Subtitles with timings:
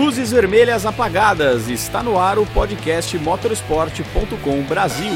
[0.00, 1.68] Luzes vermelhas apagadas.
[1.68, 5.12] Está no ar o podcast motorsport.com Brasil.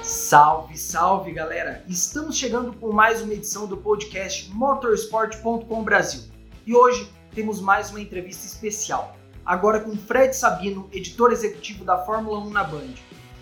[0.00, 1.82] Salve, salve, galera!
[1.88, 6.22] Estamos chegando com mais uma edição do podcast motorsport.com Brasil.
[6.64, 9.16] E hoje temos mais uma entrevista especial.
[9.44, 12.94] Agora com Fred Sabino, editor executivo da Fórmula 1 na Band.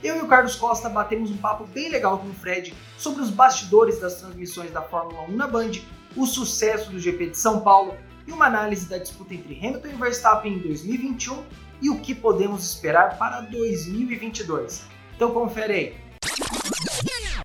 [0.02, 3.28] Eu e o Carlos Costa batemos um papo bem legal com o Fred sobre os
[3.28, 5.72] bastidores das transmissões da Fórmula 1 na Band,
[6.16, 7.94] o sucesso do GP de São Paulo
[8.26, 11.42] e uma análise da disputa entre Hamilton e Verstappen em 2021
[11.82, 14.84] e o que podemos esperar para 2022.
[15.16, 16.10] Então confere aí.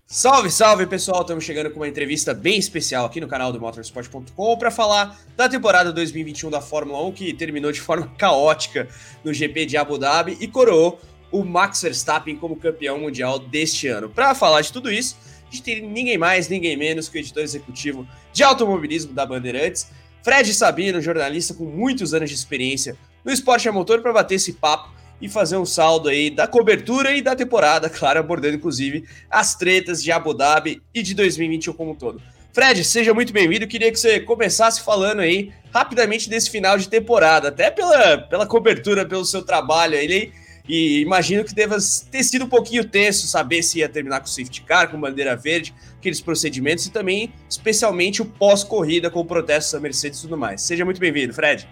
[0.07, 1.21] Salve, salve pessoal!
[1.21, 5.49] Estamos chegando com uma entrevista bem especial aqui no canal do Motorsport.com para falar da
[5.49, 8.87] temporada 2021 da Fórmula 1 que terminou de forma caótica
[9.23, 14.09] no GP de Abu Dhabi e coroou o Max Verstappen como campeão mundial deste ano.
[14.09, 15.17] Para falar de tudo isso,
[15.49, 19.87] a gente tem ninguém mais, ninguém menos que o editor executivo de automobilismo da Bandeirantes,
[20.25, 24.53] Fred Sabino, jornalista com muitos anos de experiência no esporte a motor, para bater esse
[24.53, 29.53] papo e fazer um saldo aí da cobertura e da temporada, claro, abordando inclusive as
[29.53, 32.19] tretas de Abu Dhabi e de 2021 como um todo.
[32.51, 33.67] Fred, seja muito bem-vindo.
[33.67, 39.05] Queria que você começasse falando aí rapidamente desse final de temporada, até pela, pela cobertura,
[39.05, 40.31] pelo seu trabalho aí
[40.67, 41.77] e imagino que deva
[42.11, 45.73] ter sido um pouquinho tenso saber se ia terminar com safety car, com bandeira verde,
[45.97, 50.61] aqueles procedimentos e também, especialmente, o pós-corrida com o protesto da Mercedes e tudo mais.
[50.61, 51.67] Seja muito bem-vindo, Fred.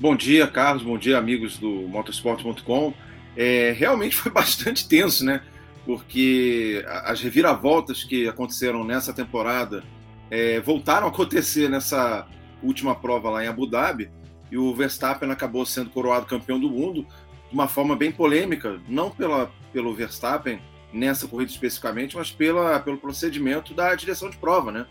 [0.00, 0.82] Bom dia, Carlos.
[0.82, 2.94] Bom dia, amigos do motorsport.com.
[3.36, 5.42] É, realmente foi bastante tenso, né?
[5.84, 9.82] Porque as reviravoltas que aconteceram nessa temporada
[10.30, 12.26] é, voltaram a acontecer nessa
[12.62, 14.10] última prova lá em Abu Dhabi
[14.50, 17.06] e o Verstappen acabou sendo coroado campeão do mundo
[17.48, 20.60] de uma forma bem polêmica, não pela, pelo Verstappen
[20.92, 24.86] nessa corrida especificamente, mas pela, pelo procedimento da direção de prova, né?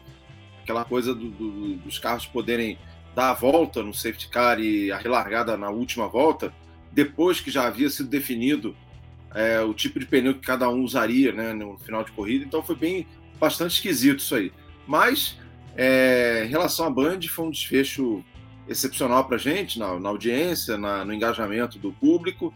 [0.64, 2.78] Aquela coisa do, do, dos carros poderem
[3.16, 6.54] dar a volta no safety car e a relargada na última volta,
[6.92, 8.76] depois que já havia sido definido
[9.34, 12.46] é, o tipo de pneu que cada um usaria né, no final de corrida.
[12.46, 13.08] Então foi bem
[13.40, 14.52] bastante esquisito isso aí.
[14.86, 15.38] Mas
[15.76, 18.24] é, em relação à Band, foi um desfecho
[18.68, 22.54] excepcional para a gente, na, na audiência, na, no engajamento do público.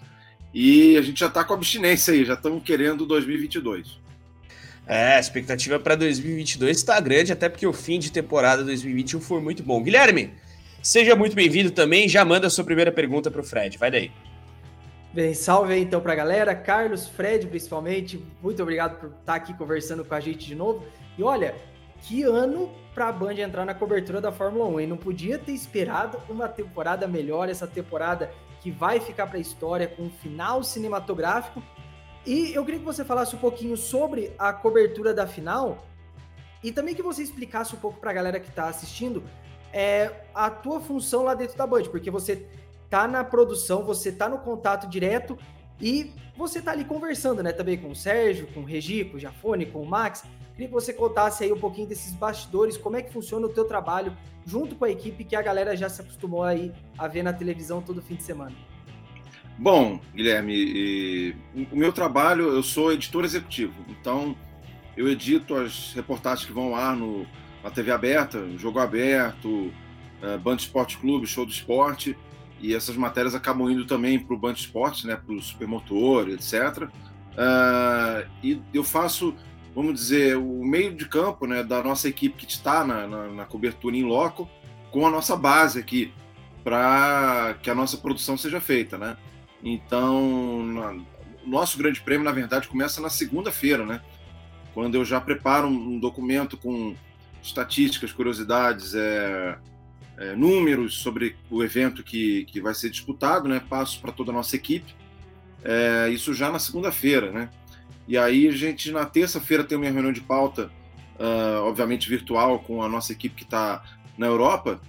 [0.53, 3.99] E a gente já está com abstinência aí, já estamos querendo 2022.
[4.85, 9.39] É, a expectativa para 2022 está grande, até porque o fim de temporada 2021 foi
[9.39, 9.81] muito bom.
[9.81, 10.33] Guilherme,
[10.81, 12.09] seja muito bem-vindo também.
[12.09, 13.77] Já manda a sua primeira pergunta para o Fred.
[13.77, 14.11] Vai daí.
[15.13, 16.55] Bem, salve aí então para a galera.
[16.55, 20.85] Carlos, Fred, principalmente, muito obrigado por estar aqui conversando com a gente de novo.
[21.17, 21.53] E olha,
[22.01, 24.81] que ano para a Band entrar na cobertura da Fórmula 1.
[24.81, 29.41] E não podia ter esperado uma temporada melhor, essa temporada que vai ficar para a
[29.41, 31.61] história com um final cinematográfico.
[32.25, 35.85] E eu queria que você falasse um pouquinho sobre a cobertura da final
[36.63, 39.23] e também que você explicasse um pouco para a galera que está assistindo
[39.73, 42.45] é, a tua função lá dentro da Band, porque você
[42.89, 45.37] tá na produção, você tá no contato direto
[45.81, 49.19] e você tá ali conversando, né, também com o Sérgio, com o Regi, com o
[49.19, 50.23] Jafone, com o Max.
[50.51, 53.65] Queria que você contasse aí um pouquinho desses bastidores, como é que funciona o teu
[53.65, 54.15] trabalho
[54.45, 57.81] junto com a equipe que a galera já se acostumou aí a ver na televisão
[57.81, 58.55] todo fim de semana.
[59.57, 61.35] Bom, Guilherme,
[61.71, 64.35] o meu trabalho, eu sou editor executivo, então
[64.97, 67.25] eu edito as reportagens que vão ao ar no,
[67.63, 72.17] na TV aberta, Jogo Aberto, uh, Band Esporte Clube, Show do Esporte,
[72.61, 76.83] e essas matérias acabam indo também para o Band Esporte, né, para o Supermotor, etc.
[77.33, 79.35] Uh, e eu faço
[79.75, 83.45] vamos dizer, o meio de campo né, da nossa equipe que está na, na, na
[83.45, 84.49] cobertura em loco
[84.91, 86.13] com a nossa base aqui,
[86.63, 88.97] para que a nossa produção seja feita.
[88.97, 89.15] Né?
[89.63, 90.95] Então, na,
[91.45, 94.01] nosso grande prêmio, na verdade, começa na segunda-feira, né?
[94.73, 96.95] quando eu já preparo um, um documento com
[97.41, 99.57] estatísticas, curiosidades, é,
[100.21, 103.59] é, números sobre o evento que, que vai ser disputado, né?
[103.59, 104.93] passo para toda a nossa equipe.
[105.63, 107.49] É, isso já na segunda-feira, né?
[108.07, 110.71] E aí a gente, na terça-feira, tem uma reunião de pauta,
[111.19, 113.83] uh, obviamente virtual, com a nossa equipe que está
[114.17, 114.81] na Europa,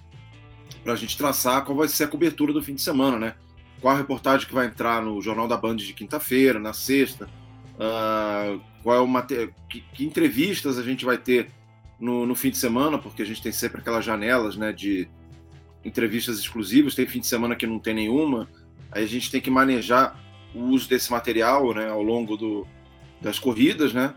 [0.83, 3.35] para a gente traçar qual vai ser a cobertura do fim de semana, né?
[3.81, 7.29] Qual a reportagem que vai entrar no Jornal da Band de quinta-feira, na sexta,
[7.75, 11.51] uh, qual é o material, que, que, entrevistas a gente vai ter
[12.01, 15.09] no, no, fim de semana, porque a gente tem sempre aquelas janelas, né, de
[15.85, 18.49] entrevistas exclusivas, tem fim de semana que não tem nenhuma,
[18.91, 20.19] aí a gente tem que manejar
[20.55, 22.67] o uso desse material, né, ao longo do,
[23.21, 24.15] das corridas, né?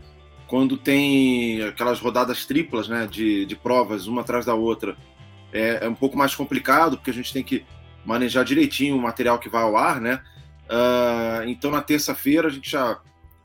[0.47, 4.95] Quando tem aquelas rodadas triplas, né, de, de provas, uma atrás da outra,
[5.51, 7.65] é, é, um pouco mais complicado, porque a gente tem que
[8.05, 10.21] manejar direitinho o material que vai ao ar, né?
[10.65, 12.99] Uh, então, na terça-feira, a gente já,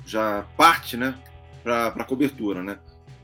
[0.05, 1.14] já parte, né,
[1.62, 2.78] para a cobertura, né?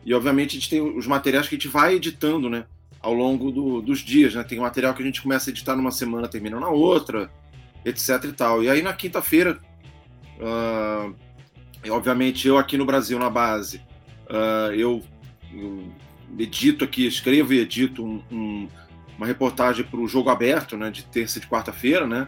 [0.04, 2.64] E, obviamente, a gente tem os materiais que a gente vai editando, né,
[3.06, 4.42] ao longo do, dos dias, né?
[4.42, 7.30] Tem material que a gente começa a editar numa semana, termina na outra,
[7.84, 8.64] etc e tal.
[8.64, 9.60] E aí na quinta-feira,
[10.40, 11.14] uh,
[11.88, 13.80] obviamente eu aqui no Brasil na base,
[14.28, 15.04] uh, eu,
[15.54, 15.84] eu,
[16.36, 18.68] edito aqui, escrevo e edito um, um,
[19.16, 20.90] uma reportagem para o jogo aberto, né?
[20.90, 22.26] De terça e de quarta-feira, né?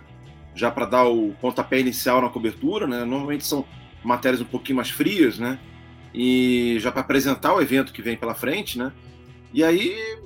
[0.54, 3.04] Já para dar o pontapé inicial na cobertura, né?
[3.04, 3.64] Normalmente são
[4.04, 5.58] matérias um pouquinho mais frias, né?
[6.14, 8.92] E já para apresentar o evento que vem pela frente, né?
[9.52, 10.18] E aí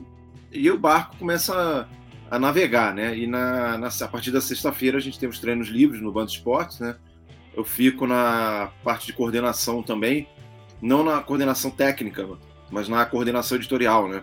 [0.52, 1.88] e o barco começa
[2.30, 3.16] a, a navegar, né?
[3.16, 6.30] E na, na, a partir da sexta-feira a gente tem os treinos livres no Bando
[6.30, 6.96] Esportes, né?
[7.54, 10.28] Eu fico na parte de coordenação também,
[10.80, 12.26] não na coordenação técnica,
[12.70, 14.22] mas na coordenação editorial, né?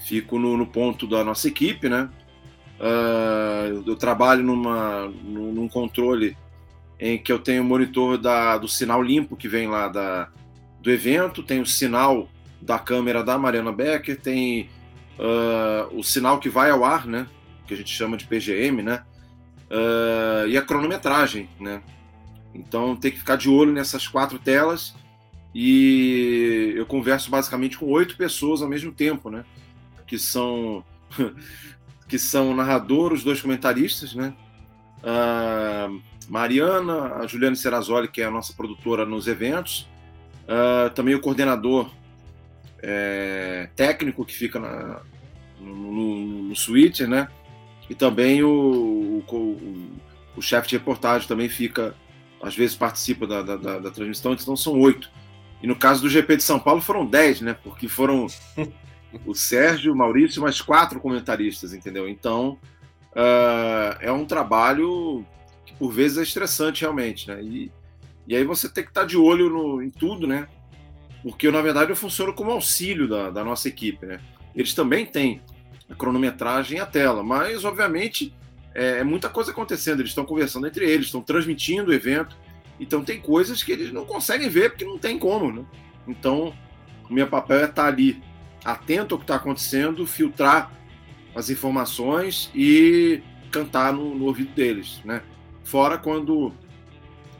[0.00, 2.08] Fico no, no ponto da nossa equipe, né?
[2.78, 6.36] Uh, eu trabalho numa, num controle
[7.00, 10.28] em que eu tenho o monitor da, do sinal limpo que vem lá da,
[10.80, 12.28] do evento, tem o sinal
[12.60, 14.68] da câmera da Mariana Becker, tem
[15.18, 17.26] uh, o sinal que vai ao ar, né?
[17.66, 19.02] Que a gente chama de PGM, né?
[19.70, 21.82] Uh, e a cronometragem, né?
[22.54, 24.94] Então tem que ficar de olho nessas quatro telas
[25.54, 29.44] e eu converso basicamente com oito pessoas ao mesmo tempo, né?
[30.06, 30.84] Que são
[32.08, 34.34] que são o narrador, os dois comentaristas, né?
[35.02, 39.88] Uh, Mariana, a Juliana Serrazoli, que é a nossa produtora nos eventos,
[40.44, 41.90] uh, também o coordenador
[42.82, 45.00] é, técnico que fica na,
[45.60, 47.28] no, no switch, né?
[47.88, 49.90] E também o, o,
[50.36, 51.94] o chefe de reportagem também fica,
[52.42, 55.10] às vezes participa da, da, da, da, transmissão, então são oito.
[55.62, 57.56] E no caso do GP de São Paulo foram dez, né?
[57.64, 58.26] Porque foram
[59.26, 62.08] o Sérgio, o Maurício, mais quatro comentaristas, entendeu?
[62.08, 62.58] Então
[63.12, 65.24] uh, é um trabalho
[65.64, 67.42] que por vezes é estressante realmente, né?
[67.42, 67.72] E,
[68.26, 70.46] e aí você tem que estar de olho no, em tudo, né?
[71.22, 74.06] Porque na verdade eu funciono como auxílio da, da nossa equipe.
[74.06, 74.20] Né?
[74.54, 75.40] Eles também têm
[75.88, 78.34] a cronometragem e a tela, mas obviamente
[78.74, 80.00] é, é muita coisa acontecendo.
[80.00, 82.36] Eles estão conversando entre eles, estão transmitindo o evento,
[82.78, 85.52] então tem coisas que eles não conseguem ver porque não tem como.
[85.52, 85.64] Né?
[86.06, 86.54] Então,
[87.08, 88.22] o meu papel é estar ali
[88.64, 90.72] atento ao que está acontecendo, filtrar
[91.34, 95.00] as informações e cantar no, no ouvido deles.
[95.04, 95.22] Né?
[95.64, 96.52] Fora quando,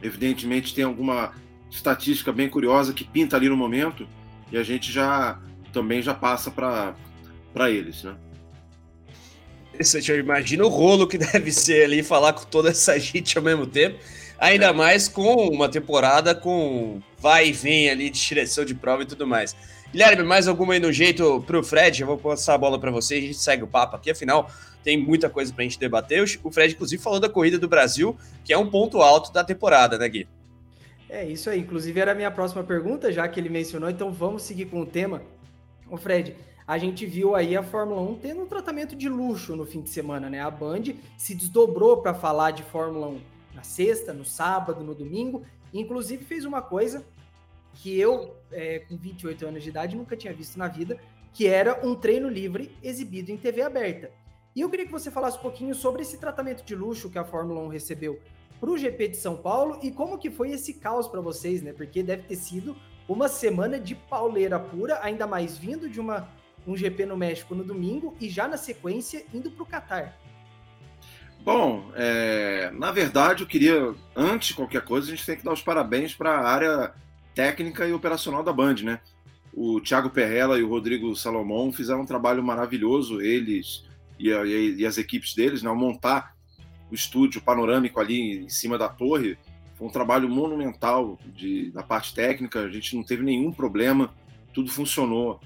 [0.02, 1.32] evidentemente, tem alguma
[1.70, 4.08] estatística bem curiosa que pinta ali no momento
[4.50, 5.38] e a gente já
[5.72, 8.16] também já passa para eles, né?
[10.08, 13.66] Eu imagino o rolo que deve ser ali falar com toda essa gente ao mesmo
[13.66, 13.98] tempo,
[14.38, 14.72] ainda é.
[14.72, 19.26] mais com uma temporada com vai e vem ali de direção de prova e tudo
[19.26, 19.54] mais.
[19.92, 22.00] Guilherme, mais alguma aí no jeito pro Fred?
[22.00, 24.50] Eu vou passar a bola para você a gente segue o papo aqui, afinal
[24.82, 26.24] tem muita coisa pra gente debater.
[26.42, 29.98] O Fred, inclusive, falou da corrida do Brasil, que é um ponto alto da temporada,
[29.98, 30.26] né, Gui?
[31.08, 31.60] É isso aí.
[31.60, 34.86] Inclusive era a minha próxima pergunta, já que ele mencionou, então vamos seguir com o
[34.86, 35.22] tema.
[35.90, 39.64] O Fred, a gente viu aí a Fórmula 1 tendo um tratamento de luxo no
[39.64, 40.40] fim de semana, né?
[40.40, 40.82] A Band
[41.16, 43.20] se desdobrou para falar de Fórmula 1
[43.54, 47.04] na sexta, no sábado, no domingo, inclusive fez uma coisa
[47.74, 50.98] que eu, é, com 28 anos de idade, nunca tinha visto na vida,
[51.32, 54.10] que era um treino livre exibido em TV aberta.
[54.54, 57.24] E eu queria que você falasse um pouquinho sobre esse tratamento de luxo que a
[57.24, 58.20] Fórmula 1 recebeu
[58.60, 61.72] para o GP de São Paulo e como que foi esse caos para vocês, né?
[61.72, 62.76] Porque deve ter sido
[63.08, 66.28] uma semana de pauleira pura, ainda mais vindo de uma,
[66.66, 70.18] um GP no México no domingo e já na sequência indo para o Catar.
[71.40, 75.52] Bom, é, na verdade eu queria, antes de qualquer coisa, a gente tem que dar
[75.52, 76.94] os parabéns para a área
[77.34, 79.00] técnica e operacional da Band, né?
[79.54, 83.84] O Thiago Perrella e o Rodrigo Salomão fizeram um trabalho maravilhoso, eles
[84.18, 86.36] e, e as equipes deles, né, ao montar
[86.90, 89.38] o estúdio panorâmico ali em cima da torre.
[89.76, 94.12] Foi um trabalho monumental de, da parte técnica, a gente não teve nenhum problema,
[94.52, 95.40] tudo funcionou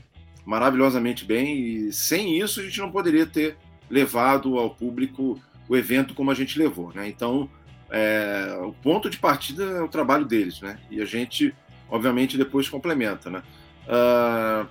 [0.45, 3.57] maravilhosamente bem e sem isso a gente não poderia ter
[3.91, 7.09] levado ao público o evento como a gente levou, né?
[7.09, 7.49] Então,
[7.91, 10.79] é, o ponto de partida é o trabalho deles, né?
[10.91, 11.55] E a gente,
[11.91, 13.43] obviamente, depois complementa, né?
[13.87, 14.67] Uh,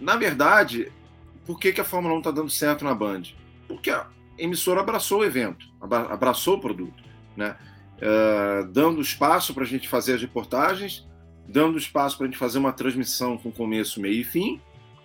[0.00, 0.90] na verdade,
[1.44, 3.22] por que, que a Fórmula 1 está dando certo na Band?
[3.66, 3.94] Porque
[4.38, 7.02] emissora abraçou o evento, abraçou o produto,
[7.36, 7.56] né?
[7.98, 11.06] Uh, dando espaço para a gente fazer as reportagens,
[11.48, 14.60] dando espaço para a gente fazer uma transmissão com começo, meio e fim,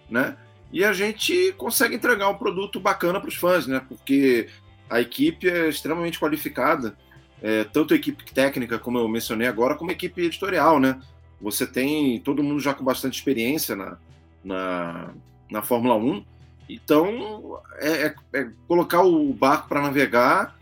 [0.10, 0.38] né?
[0.72, 3.82] E a gente consegue entregar um produto bacana para os fãs, né?
[3.88, 4.48] Porque
[4.90, 6.96] a equipe é extremamente qualificada,
[7.42, 11.00] é, tanto a equipe técnica, como eu mencionei agora, como a equipe editorial, né?
[11.42, 13.98] Você tem todo mundo já com bastante experiência na,
[14.44, 15.14] na,
[15.50, 16.24] na Fórmula 1,
[16.70, 20.58] então, é, é, é colocar o barco para navegar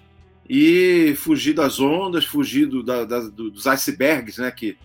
[0.54, 4.78] e fugir das ondas, fugir do, da, da, dos icebergs né, que,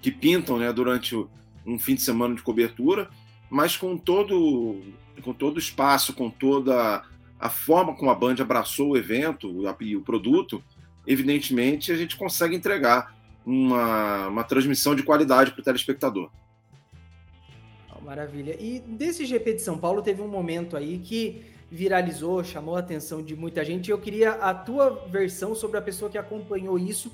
[0.00, 1.14] que pintam né, durante
[1.66, 3.10] um fim de semana de cobertura.
[3.50, 4.80] mas com todo
[5.22, 7.02] com todo o espaço, com toda
[7.38, 10.64] a forma como a Band abraçou o evento e o produto,
[11.06, 13.14] evidentemente a gente consegue entregar
[13.44, 16.30] uma, uma transmissão de qualidade para o telespectador.
[18.02, 18.56] Maravilha.
[18.58, 21.42] E desse GP de São Paulo teve um momento aí que
[21.72, 23.90] viralizou, chamou a atenção de muita gente.
[23.90, 27.10] Eu queria a tua versão sobre a pessoa que acompanhou isso,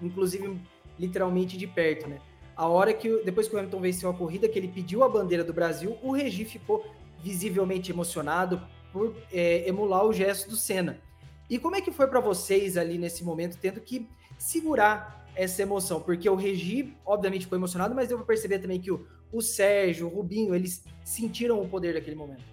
[0.00, 0.58] inclusive
[0.98, 2.18] literalmente de perto, né?
[2.56, 5.44] A hora que depois que o Hamilton venceu a corrida, que ele pediu a bandeira
[5.44, 6.86] do Brasil, o Regi ficou
[7.22, 10.98] visivelmente emocionado por é, emular o gesto do Senna.
[11.50, 14.08] E como é que foi para vocês ali nesse momento, tendo que
[14.38, 16.00] segurar essa emoção?
[16.00, 20.06] Porque o Regi, obviamente, ficou emocionado, mas deu para perceber também que o, o Sérgio,
[20.06, 22.51] o Rubinho, eles sentiram o poder daquele momento.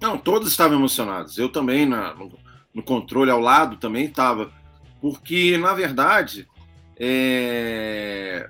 [0.00, 1.36] Não, todos estavam emocionados.
[1.36, 2.32] Eu também, na, no,
[2.74, 4.50] no controle ao lado, também estava.
[5.00, 6.48] Porque, na verdade,
[6.98, 8.48] é...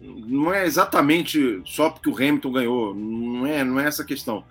[0.00, 2.94] não é exatamente só porque o Hamilton ganhou.
[2.94, 4.44] Não é, não é essa a questão.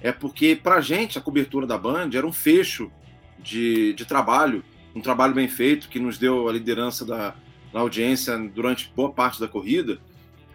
[0.00, 2.90] É porque, para a gente, a cobertura da Band era um fecho
[3.38, 4.62] de, de trabalho,
[4.94, 7.34] um trabalho bem feito, que nos deu a liderança da,
[7.72, 9.98] da audiência durante boa parte da corrida.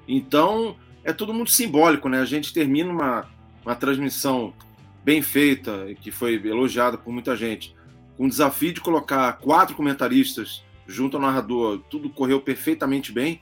[0.07, 2.21] Então, é tudo muito simbólico, né?
[2.21, 3.29] A gente termina uma,
[3.65, 4.53] uma transmissão
[5.03, 7.75] bem feita, que foi elogiada por muita gente,
[8.17, 13.41] com o desafio de colocar quatro comentaristas junto ao narrador, tudo correu perfeitamente bem.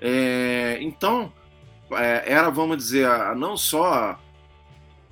[0.00, 1.32] É, então,
[1.92, 4.18] é, era, vamos dizer, a, não só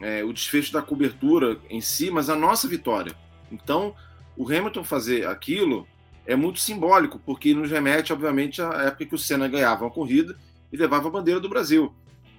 [0.01, 3.15] é, o desfecho da cobertura em si, mas a nossa vitória.
[3.51, 3.95] Então,
[4.37, 5.87] o Hamilton fazer aquilo
[6.27, 10.37] é muito simbólico, porque nos remete, obviamente, à época que o Senna ganhava uma corrida
[10.71, 11.95] e levava a bandeira do Brasil.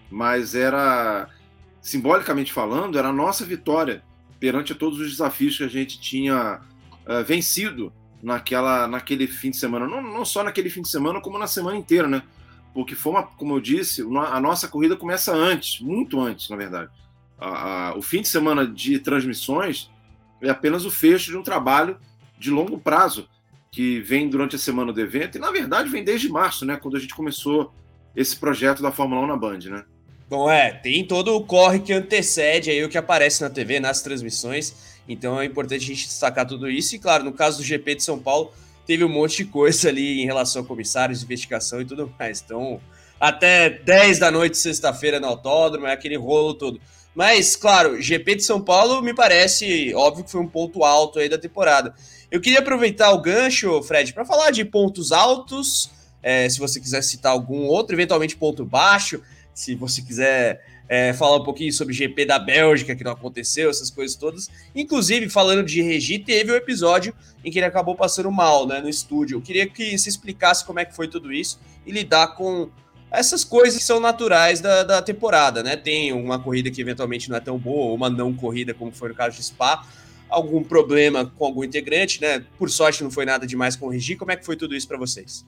[0.10, 1.28] Mas era,
[1.82, 4.04] simbolicamente falando, era a nossa vitória
[4.40, 6.62] perante todos os desafios que a gente tinha
[7.06, 9.88] uh, vencido naquela, naquele fim de semana.
[9.88, 12.24] Não, não só naquele fim de semana, como na semana inteira, né?
[12.74, 16.90] Porque foi uma, como eu disse, a nossa corrida começa antes, muito antes, na verdade.
[17.38, 19.90] A, a, o fim de semana de transmissões
[20.42, 21.98] é apenas o fecho de um trabalho
[22.38, 23.28] de longo prazo
[23.72, 26.98] que vem durante a semana do evento e na verdade vem desde março, né, quando
[26.98, 27.74] a gente começou
[28.16, 29.86] esse projeto da Fórmula 1 na Band, né?
[30.30, 34.04] Bom, é, tem todo o corre que antecede aí o que aparece na TV, nas
[34.04, 34.76] transmissões,
[35.08, 36.96] então é importante a gente destacar tudo isso.
[36.96, 38.54] E claro, no caso do GP de São Paulo,
[38.86, 42.44] teve um monte de coisa ali em relação a comissários, investigação e tudo mais.
[42.46, 42.80] Então,
[43.20, 46.80] até 10 da noite, sexta-feira, no autódromo, é aquele rolo todo.
[47.16, 51.28] Mas, claro, GP de São Paulo me parece óbvio que foi um ponto alto aí
[51.28, 51.96] da temporada.
[52.30, 55.90] Eu queria aproveitar o gancho, Fred, para falar de pontos altos
[56.22, 59.22] é, se você quiser citar algum outro, eventualmente ponto baixo,
[59.60, 63.90] se você quiser é, falar um pouquinho sobre GP da Bélgica, que não aconteceu, essas
[63.90, 64.50] coisas todas.
[64.74, 67.14] Inclusive, falando de Regi, teve um episódio
[67.44, 69.36] em que ele acabou passando mal né, no estúdio.
[69.36, 72.70] Eu queria que se explicasse como é que foi tudo isso e lidar com
[73.12, 75.76] essas coisas que são naturais da, da temporada, né?
[75.76, 79.16] Tem uma corrida que eventualmente não é tão boa, uma não corrida, como foi no
[79.16, 79.86] caso de Spa,
[80.30, 82.46] algum problema com algum integrante, né?
[82.58, 84.16] Por sorte não foi nada demais com o Regi.
[84.16, 85.46] Como é que foi tudo isso para vocês?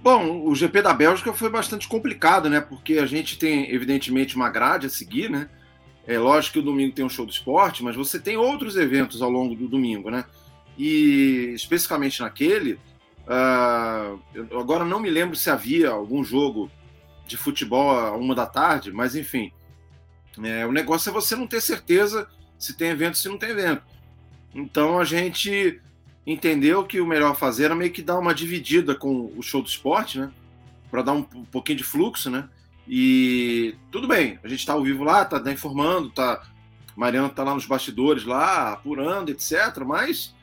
[0.00, 2.60] Bom, o GP da Bélgica foi bastante complicado, né?
[2.60, 5.48] Porque a gente tem, evidentemente, uma grade a seguir, né?
[6.06, 9.20] É lógico que o domingo tem um show do esporte, mas você tem outros eventos
[9.20, 10.24] ao longo do domingo, né?
[10.78, 12.78] E especificamente naquele,
[13.26, 16.70] uh, agora não me lembro se havia algum jogo
[17.26, 19.52] de futebol a uma da tarde, mas enfim,
[20.42, 22.26] é, o negócio é você não ter certeza
[22.58, 23.82] se tem evento se não tem evento.
[24.54, 25.80] Então a gente
[26.32, 29.68] entendeu que o melhor fazer era meio que dar uma dividida com o show do
[29.68, 30.30] esporte, né?
[30.90, 32.46] Para dar um, pouquinho de fluxo, né?
[32.86, 36.42] E tudo bem, a gente está ao vivo lá, tá, tá informando, tá.
[36.94, 39.78] Mariana tá lá nos bastidores, lá, apurando, etc.
[39.86, 40.34] Mas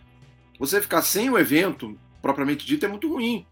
[0.58, 3.46] você ficar sem o evento propriamente dito é muito ruim.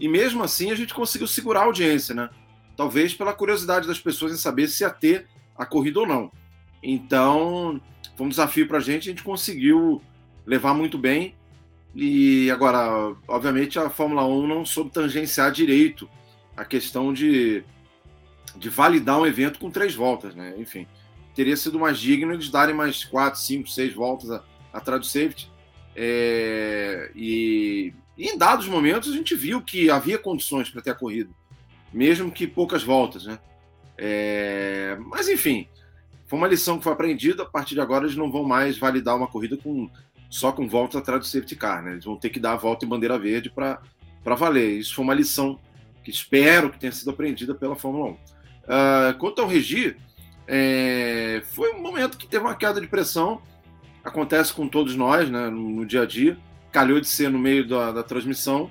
[0.00, 2.30] E mesmo assim a gente conseguiu segurar a audiência, né?
[2.74, 6.32] Talvez pela curiosidade das pessoas em saber se ia ter a corrida ou não.
[6.82, 7.80] Então,
[8.16, 10.00] foi um desafio para a gente, a gente conseguiu
[10.46, 11.34] levar muito bem
[11.98, 16.06] e agora, obviamente, a Fórmula 1 não soube tangenciar direito
[16.54, 17.64] a questão de,
[18.54, 20.54] de validar um evento com três voltas, né?
[20.58, 20.86] Enfim,
[21.34, 24.42] teria sido mais digno eles darem mais quatro, cinco, seis voltas
[24.74, 25.50] atrás do safety.
[25.94, 30.94] É, e, e, em dados momentos a gente viu que havia condições para ter a
[30.94, 31.30] corrida,
[31.90, 33.38] mesmo que poucas voltas, né?
[33.96, 35.66] É, mas enfim,
[36.26, 37.44] foi uma lição que foi aprendida.
[37.44, 39.88] A partir de agora eles não vão mais validar uma corrida com
[40.28, 41.92] só com voltas atrás do safety car, né?
[41.92, 43.80] Eles vão ter que dar a volta em bandeira verde para
[44.24, 44.78] valer.
[44.78, 45.58] Isso foi uma lição
[46.04, 48.10] que espero que tenha sido aprendida pela Fórmula 1.
[48.10, 48.18] Uh,
[48.68, 49.96] ah, quanto ao Regi,
[50.46, 53.40] é, foi um momento que teve uma queda de pressão.
[54.04, 55.50] Acontece com todos nós, né?
[55.50, 56.38] No, no dia a dia.
[56.70, 58.70] Calhou de ser no meio da, da transmissão,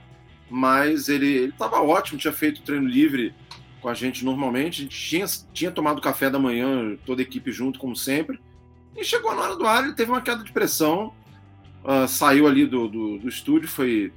[0.49, 3.33] mas ele estava ótimo, tinha feito treino livre
[3.81, 4.81] com a gente normalmente.
[4.81, 8.39] A gente tinha, tinha tomado café da manhã, toda a equipe junto, como sempre.
[8.95, 11.13] E chegou na hora do ar, ele teve uma queda de pressão,
[11.85, 13.69] uh, saiu ali do, do, do, estúdio.
[13.69, 14.11] Foi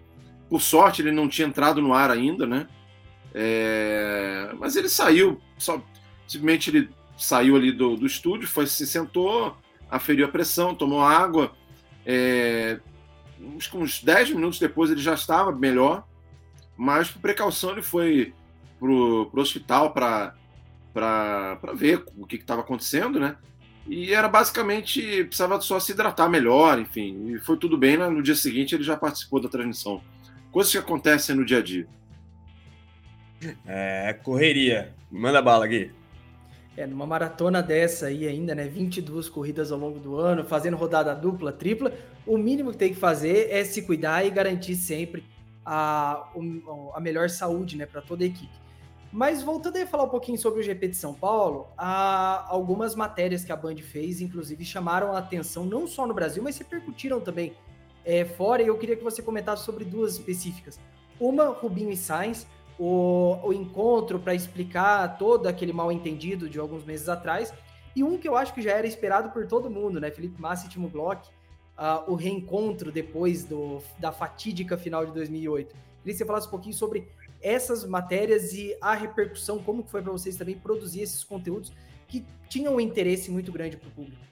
[0.48, 2.66] por sorte, ele não tinha entrado no ar ainda, né?
[3.34, 5.80] É, mas ele saiu, só,
[6.26, 9.56] simplesmente ele saiu ali do, do estúdio, foi se sentou,
[9.90, 11.52] aferiu a pressão, tomou água.
[12.06, 12.80] É,
[13.38, 16.04] uns, uns 10 minutos depois ele já estava melhor,
[16.76, 18.32] mas por precaução ele foi
[18.78, 20.34] pro, pro hospital para
[21.74, 23.36] ver o que estava acontecendo, né?
[23.88, 27.32] E era basicamente, precisava só se hidratar melhor, enfim.
[27.32, 28.08] E foi tudo bem, né?
[28.08, 30.02] no dia seguinte ele já participou da transmissão.
[30.52, 31.86] Coisas que acontecem no dia a dia.
[33.66, 34.92] É, correria.
[35.10, 35.90] Manda bala, Gui.
[36.76, 38.68] É, numa maratona dessa aí ainda, né?
[38.68, 41.92] 22 corridas ao longo do ano, fazendo rodada dupla, tripla,
[42.26, 45.24] o mínimo que tem que fazer é se cuidar e garantir sempre
[45.64, 46.30] a,
[46.94, 48.67] a melhor saúde, né, para toda a equipe.
[49.10, 53.42] Mas voltando a falar um pouquinho sobre o GP de São Paulo, há algumas matérias
[53.44, 57.54] que a Band fez, inclusive, chamaram a atenção não só no Brasil, mas repercutiram também
[58.04, 58.62] é, fora.
[58.62, 60.78] E eu queria que você comentasse sobre duas específicas.
[61.18, 62.46] Uma, Rubinho e Sainz,
[62.78, 67.52] o, o encontro para explicar todo aquele mal entendido de alguns meses atrás.
[67.96, 70.10] E um que eu acho que já era esperado por todo mundo, né?
[70.10, 71.28] Felipe Massa e Timo Glock,
[71.78, 75.68] uh, o reencontro depois do, da fatídica final de 2008.
[75.68, 77.08] Queria que você falasse um pouquinho sobre
[77.42, 81.72] essas matérias e a repercussão, como foi para vocês também produzir esses conteúdos
[82.06, 84.22] que tinham um interesse muito grande para o público.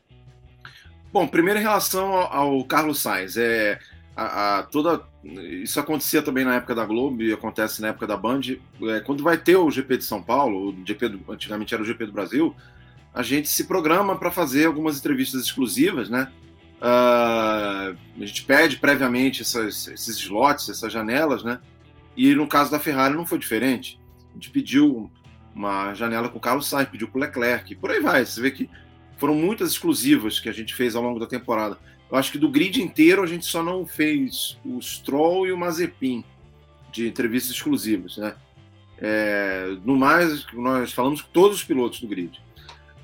[1.12, 3.78] Bom, primeiro em relação ao, ao Carlos Sainz, é,
[4.16, 8.16] a, a, toda isso acontecia também na época da Globo e acontece na época da
[8.16, 8.40] Band.
[8.82, 11.86] É, quando vai ter o GP de São Paulo, o GP do, antigamente era o
[11.86, 12.54] GP do Brasil,
[13.14, 16.30] a gente se programa para fazer algumas entrevistas exclusivas, né?
[16.78, 21.58] Uh, a gente pede previamente essas, esses slots, essas janelas, né?
[22.16, 24.00] E no caso da Ferrari não foi diferente.
[24.30, 25.11] A gente pediu
[25.54, 28.25] uma janela com o Carlos Sainz, pediu com o Leclerc, por aí vai.
[28.25, 28.68] Você vê que
[29.16, 31.78] foram muitas exclusivas que a gente fez ao longo da temporada.
[32.11, 35.58] Eu acho que do grid inteiro a gente só não fez o Stroll e o
[35.58, 36.24] Mazepin
[36.92, 38.35] de entrevistas exclusivas, né?
[38.98, 42.40] É, no mais, nós falamos com todos os pilotos do grid.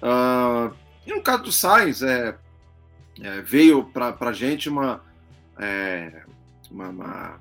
[0.02, 0.74] Uh,
[1.06, 2.36] e no caso do Sainz, é,
[3.20, 5.02] é, veio para a gente uma,
[5.58, 6.22] é,
[6.70, 7.40] uma, uma,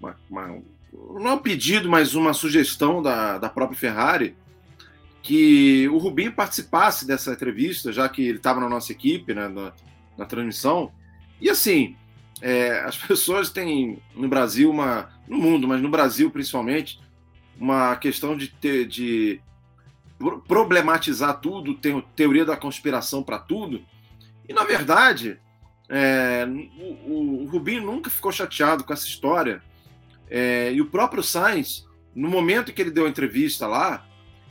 [0.00, 4.36] uma, uma, não é um pedido, mas uma sugestão da, da própria Ferrari
[5.22, 9.72] que o Rubinho participasse dessa entrevista, já que ele estava na nossa equipe, né, na,
[10.16, 10.90] na transmissão.
[11.40, 11.96] E assim,
[12.40, 17.00] é, as pessoas têm no Brasil uma, no mundo, mas no Brasil principalmente,
[17.58, 19.40] uma questão de ter, de
[20.46, 23.84] problematizar tudo, ter teoria da conspiração para tudo.
[24.48, 25.38] E na verdade,
[25.88, 26.46] é,
[27.06, 29.62] o, o, Rubinho nunca ficou chateado com essa história.
[30.30, 34.06] É, e o próprio Sainz, no momento que ele deu a entrevista lá,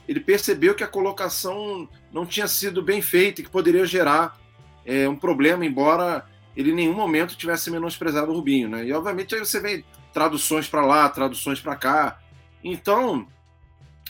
[0.08, 4.38] ele percebeu que a colocação não tinha sido bem feita e que poderia gerar
[4.84, 6.24] é, um problema, embora
[6.56, 8.86] ele em nenhum momento tivesse menosprezado o Rubinho, né?
[8.86, 12.18] E obviamente aí você vê traduções para lá, traduções para cá.
[12.64, 13.28] Então,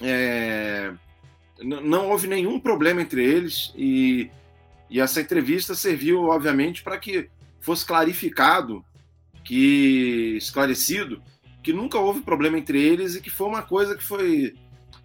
[0.00, 0.92] é,
[1.60, 4.30] não houve nenhum problema entre eles e,
[4.88, 7.28] e essa entrevista serviu, obviamente, para que
[7.60, 8.84] fosse clarificado,
[9.44, 11.20] que esclarecido,
[11.62, 14.54] que nunca houve problema entre eles e que foi uma coisa que foi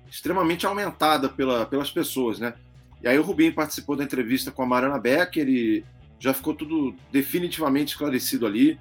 [0.09, 2.53] extremamente aumentada pela, pelas pessoas, né?
[3.01, 5.83] E aí o Rubinho participou da entrevista com a Mariana Becker e
[6.19, 8.79] já ficou tudo definitivamente esclarecido ali.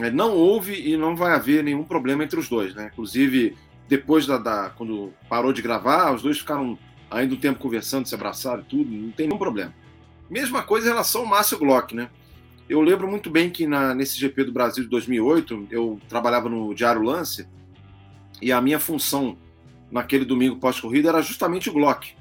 [0.00, 2.90] É, não houve e não vai haver nenhum problema entre os dois, né?
[2.92, 3.56] Inclusive,
[3.88, 6.78] depois da, da quando parou de gravar, os dois ficaram
[7.10, 9.72] ainda um tempo conversando, se abraçaram e tudo, não tem nenhum problema.
[10.28, 12.10] Mesma coisa em relação ao Márcio Glock, né?
[12.70, 16.72] Eu lembro muito bem que na, nesse GP do Brasil de 2008, eu trabalhava no
[16.72, 17.48] Diário Lance
[18.40, 19.36] e a minha função
[19.90, 22.14] naquele domingo pós-corrida era justamente o Glock.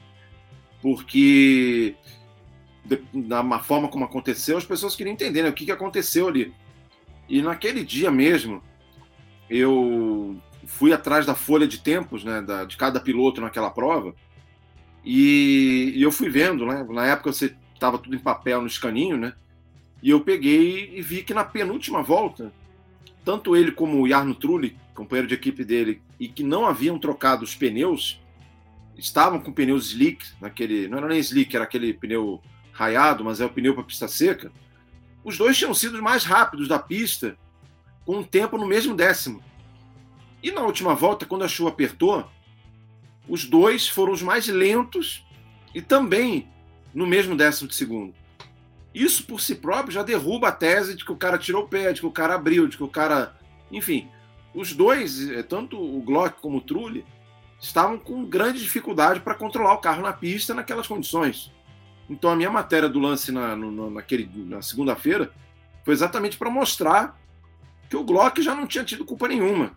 [0.81, 1.95] Porque
[3.13, 6.51] da forma como aconteceu, as pessoas queriam entender né, o que, que aconteceu ali.
[7.29, 8.63] E naquele dia mesmo,
[9.47, 10.35] eu
[10.65, 14.15] fui atrás da folha de tempos né, da, de cada piloto naquela prova
[15.05, 16.83] e, e eu fui vendo, né?
[16.89, 19.35] Na época você estava tudo em papel no escaninho, né?
[20.01, 22.53] E eu peguei e vi que na penúltima volta,
[23.25, 27.43] tanto ele como o Jarno Trulli, companheiro de equipe dele, e que não haviam trocado
[27.43, 28.21] os pneus,
[28.97, 33.45] estavam com pneus slick, naquele, não era nem slick, era aquele pneu raiado, mas é
[33.45, 34.51] o pneu para pista seca,
[35.23, 37.37] os dois tinham sido os mais rápidos da pista,
[38.05, 39.43] com um tempo no mesmo décimo.
[40.41, 42.29] E na última volta, quando a chuva apertou,
[43.27, 45.25] os dois foram os mais lentos
[45.75, 46.47] e também
[46.93, 48.13] no mesmo décimo de segundo.
[48.93, 51.93] Isso por si próprio já derruba a tese de que o cara tirou o pé,
[51.93, 53.35] de que o cara abriu, de que o cara.
[53.71, 54.09] Enfim,
[54.53, 57.05] os dois, eh, tanto o Glock como o Trulli,
[57.59, 61.51] estavam com grande dificuldade para controlar o carro na pista naquelas condições.
[62.09, 65.31] Então a minha matéria do lance na, na segunda-feira
[65.85, 67.19] foi exatamente para mostrar
[67.89, 69.73] que o Glock já não tinha tido culpa nenhuma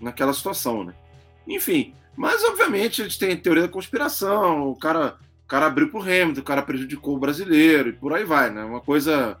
[0.00, 0.94] naquela situação, né?
[1.46, 6.40] Enfim, mas obviamente gente tem teoria da conspiração, o cara, o cara abriu pro Hamilton,
[6.40, 8.64] o cara prejudicou o brasileiro e por aí vai, né?
[8.64, 9.38] Uma coisa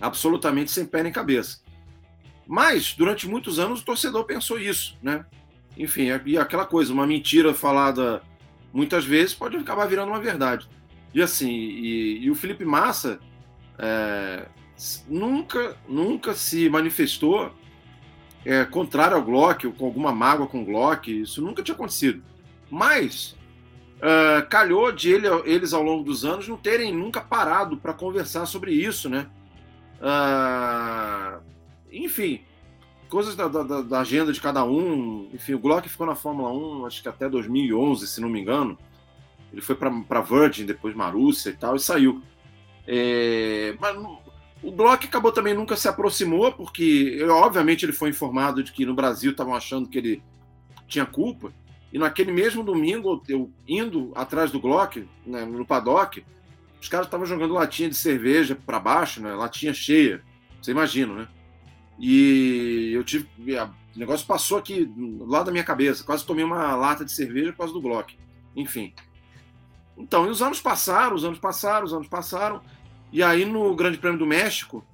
[0.00, 1.58] absolutamente sem pé nem cabeça.
[2.46, 5.26] Mas durante muitos anos o torcedor pensou isso, né?
[5.76, 8.22] Enfim, e aquela coisa, uma mentira falada
[8.72, 10.68] muitas vezes pode acabar virando uma verdade.
[11.12, 13.18] E assim, e, e o Felipe Massa
[13.76, 14.46] é,
[15.08, 17.52] nunca, nunca se manifestou
[18.44, 22.22] é, contrário ao Glock, ou com alguma mágoa com o Glock, isso nunca tinha acontecido.
[22.70, 23.36] Mas
[24.02, 28.46] uh, calhou de ele, eles ao longo dos anos não terem nunca parado para conversar
[28.46, 29.28] sobre isso, né?
[30.00, 31.40] Uh,
[31.92, 32.40] enfim,
[33.08, 35.28] coisas da, da, da, agenda de cada um.
[35.32, 38.76] Enfim, o Glock ficou na Fórmula 1, acho que até 2011, se não me engano.
[39.52, 42.22] Ele foi para Virgin, depois Marúcia e tal, e saiu.
[42.86, 43.94] É, mas
[44.62, 48.94] o Bloch acabou também nunca se aproximou, porque obviamente ele foi informado de que no
[48.94, 50.22] Brasil estavam achando que ele
[50.88, 51.52] tinha culpa.
[51.92, 56.24] E naquele mesmo domingo, eu indo atrás do Glock, né, no paddock,
[56.80, 60.22] os caras estavam jogando latinha de cerveja para baixo, né, latinha cheia.
[60.60, 61.28] Você imagina, né?
[61.98, 63.28] E eu tive.
[63.94, 66.02] O negócio passou aqui do lado da minha cabeça.
[66.02, 68.16] Quase tomei uma lata de cerveja por causa do Glock.
[68.56, 68.94] Enfim.
[69.96, 72.62] Então, e os anos passaram, os anos passaram, os anos passaram.
[73.12, 74.84] E aí, no Grande Prêmio do México,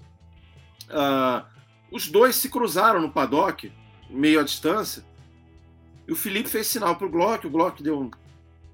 [0.90, 1.46] uh,
[1.92, 3.72] os dois se cruzaram no paddock,
[4.11, 5.04] meio à distância.
[6.08, 8.10] E o Felipe fez sinal para o Glock, o Glock deu um,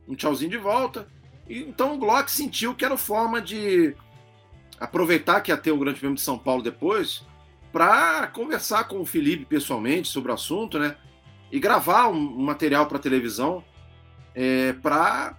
[0.08, 1.08] um tchauzinho de volta.
[1.48, 3.96] E, então o Glock sentiu que era forma de
[4.78, 7.24] aproveitar que ia ter o Grande Prêmio de São Paulo depois,
[7.72, 10.96] para conversar com o Felipe pessoalmente sobre o assunto, né?
[11.50, 13.64] E gravar um, um material para televisão
[14.32, 15.36] é, para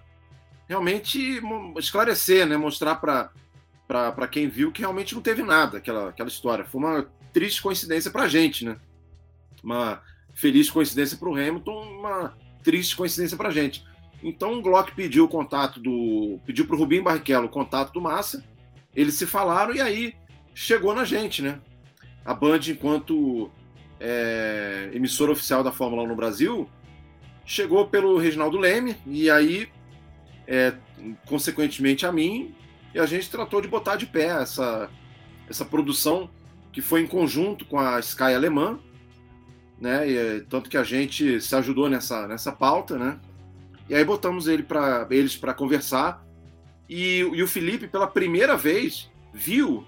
[0.68, 1.40] realmente
[1.78, 2.58] esclarecer, né?
[2.58, 6.66] Mostrar para quem viu que realmente não teve nada aquela, aquela história.
[6.66, 8.76] Foi uma triste coincidência para a gente, né?
[9.64, 10.02] Uma
[10.36, 13.84] feliz coincidência para o Hamilton, uma triste coincidência para a gente.
[14.22, 16.38] Então o Glock pediu o contato do.
[16.46, 18.44] pediu para o Rubinho Barrichello o contato do Massa,
[18.94, 20.14] eles se falaram e aí
[20.54, 21.58] chegou na gente, né?
[22.24, 23.50] A Band, enquanto
[23.98, 26.68] é, emissora oficial da Fórmula 1 no Brasil,
[27.44, 29.68] chegou pelo Reginaldo Leme e aí,
[30.46, 30.74] é,
[31.26, 32.54] consequentemente a mim,
[32.94, 34.90] e a gente tratou de botar de pé essa,
[35.48, 36.28] essa produção
[36.72, 38.78] que foi em conjunto com a Sky alemã,
[39.80, 40.08] né?
[40.08, 43.18] E, tanto que a gente se ajudou nessa, nessa pauta, né?
[43.88, 46.24] E aí botamos ele para eles para conversar
[46.88, 49.84] e, e, o Felipe pela primeira vez viu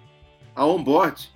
[0.55, 1.31] a onboard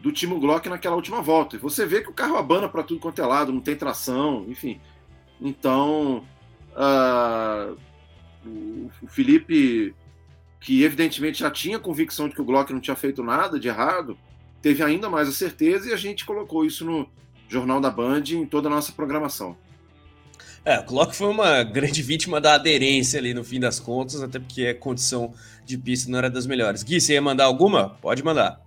[0.00, 1.56] do Timo Glock naquela última volta.
[1.56, 4.46] E você vê que o carro abana para tudo quanto é lado, não tem tração,
[4.48, 4.80] enfim.
[5.40, 6.24] Então,
[6.72, 7.76] uh,
[8.46, 9.94] o, o Felipe
[10.60, 14.16] que evidentemente já tinha convicção de que o Glock não tinha feito nada de errado,
[14.60, 17.08] teve ainda mais a certeza e a gente colocou isso no
[17.50, 19.56] Jornal da Band em toda a nossa programação.
[20.64, 24.38] É, o Glock foi uma grande vítima da aderência ali no fim das contas, até
[24.38, 25.34] porque a condição
[25.64, 26.82] de pista não era das melhores.
[26.82, 27.90] Gui, você ia mandar alguma?
[28.00, 28.60] Pode mandar.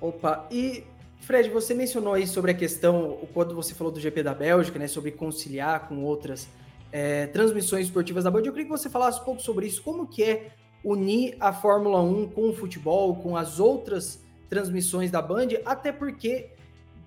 [0.00, 0.84] Opa, e
[1.20, 4.86] Fred, você mencionou aí sobre a questão, quando você falou do GP da Bélgica, né,
[4.86, 6.48] sobre conciliar com outras
[6.92, 10.06] é, transmissões esportivas da Band, eu queria que você falasse um pouco sobre isso, como
[10.06, 10.52] que é
[10.84, 16.50] unir a Fórmula 1 com o futebol, com as outras transmissões da Band, até porque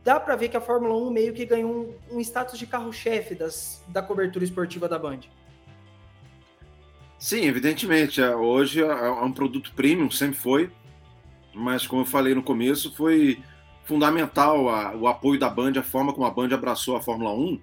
[0.08, 1.70] dá para ver que a Fórmula 1 meio que ganhou
[2.10, 3.38] um, um status de carro-chefe
[3.89, 5.20] da cobertura esportiva da Band.
[7.20, 8.22] Sim, evidentemente.
[8.22, 10.72] É, hoje é, é um produto premium, sempre foi,
[11.54, 13.43] mas como eu falei no começo, foi
[13.84, 17.56] fundamental a, o apoio da Band, a forma como a Band abraçou a Fórmula 1.
[17.56, 17.62] Uh,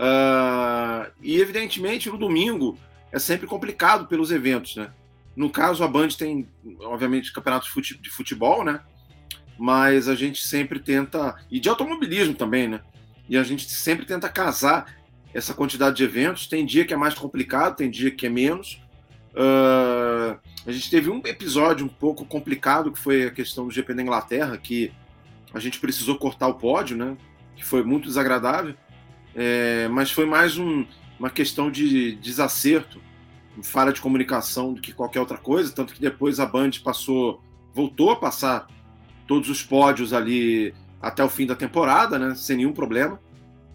[0.00, 2.76] ah, e evidentemente no domingo
[3.12, 4.90] é sempre complicado pelos eventos, né?
[5.36, 6.48] No caso, a Band tem,
[6.80, 8.80] obviamente, campeonatos de futebol, né?
[9.58, 11.36] Mas a gente sempre tenta.
[11.50, 12.80] E de automobilismo também, né?
[13.28, 14.94] E a gente sempre tenta casar
[15.34, 16.46] essa quantidade de eventos.
[16.46, 18.80] Tem dia que é mais complicado, tem dia que é menos.
[19.34, 23.94] Uh, a gente teve um episódio um pouco complicado, que foi a questão do GP
[23.94, 24.92] da Inglaterra, que
[25.52, 27.16] a gente precisou cortar o pódio, né?
[27.56, 28.74] Que foi muito desagradável.
[29.34, 30.86] É, mas foi mais um,
[31.18, 33.00] uma questão de desacerto
[33.62, 37.42] falha de comunicação do que qualquer outra coisa, tanto que depois a Band passou,
[37.74, 38.66] voltou a passar
[39.28, 43.20] todos os pódios ali até o fim da temporada, né, sem nenhum problema.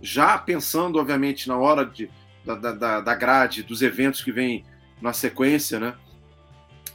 [0.01, 2.09] Já pensando, obviamente, na hora de,
[2.43, 4.65] da, da, da grade, dos eventos que vem
[5.01, 5.93] na sequência, né,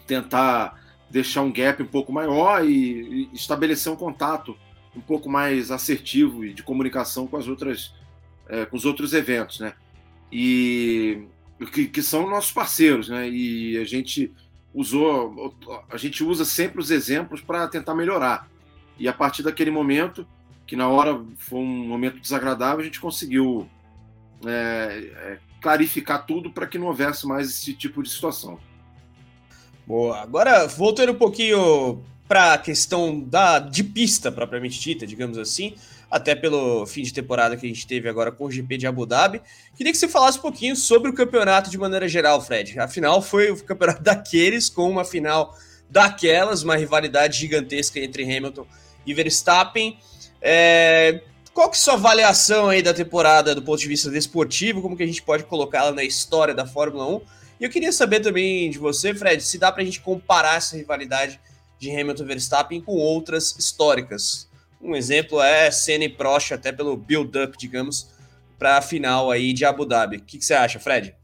[0.07, 0.79] tentar
[1.11, 4.55] deixar um gap um pouco maior e, e estabelecer um contato
[4.94, 7.94] um pouco mais assertivo e de comunicação com as outras,
[8.47, 9.73] é, com os outros eventos, né?
[10.31, 11.27] e
[11.73, 13.29] que, que são nossos parceiros, né?
[13.29, 14.33] E a gente
[14.73, 15.55] usou,
[15.91, 18.49] a gente usa sempre os exemplos para tentar melhorar.
[18.99, 20.27] E a partir daquele momento,
[20.67, 23.69] que na hora foi um momento desagradável, a gente conseguiu
[24.45, 28.59] é, é, clarificar tudo para que não houvesse mais esse tipo de situação.
[29.87, 30.21] Boa.
[30.21, 35.75] Agora, voltando um pouquinho para a questão da, de pista propriamente dita, digamos assim,
[36.11, 39.05] até pelo fim de temporada que a gente teve agora com o GP de Abu
[39.05, 39.42] Dhabi.
[39.77, 42.79] Queria que você falasse um pouquinho sobre o campeonato de maneira geral, Fred.
[42.81, 45.57] Afinal, foi o campeonato daqueles, com uma final
[45.90, 48.66] daquelas, uma rivalidade gigantesca entre Hamilton
[49.07, 49.99] e Verstappen.
[50.40, 51.23] É...
[51.53, 54.81] Qual que é a sua avaliação aí da temporada do ponto de vista desportivo?
[54.81, 57.21] Como que a gente pode colocá-la na história da Fórmula 1?
[57.61, 60.77] E eu queria saber também de você, Fred, se dá para a gente comparar essa
[60.77, 61.40] rivalidade
[61.79, 64.48] de Hamilton e Verstappen com outras históricas.
[64.81, 68.11] Um exemplo é Senna e Prost, até pelo build-up, digamos,
[68.59, 70.19] para a final aí de Abu Dhabi.
[70.19, 71.14] O que, que, você acha, Fred?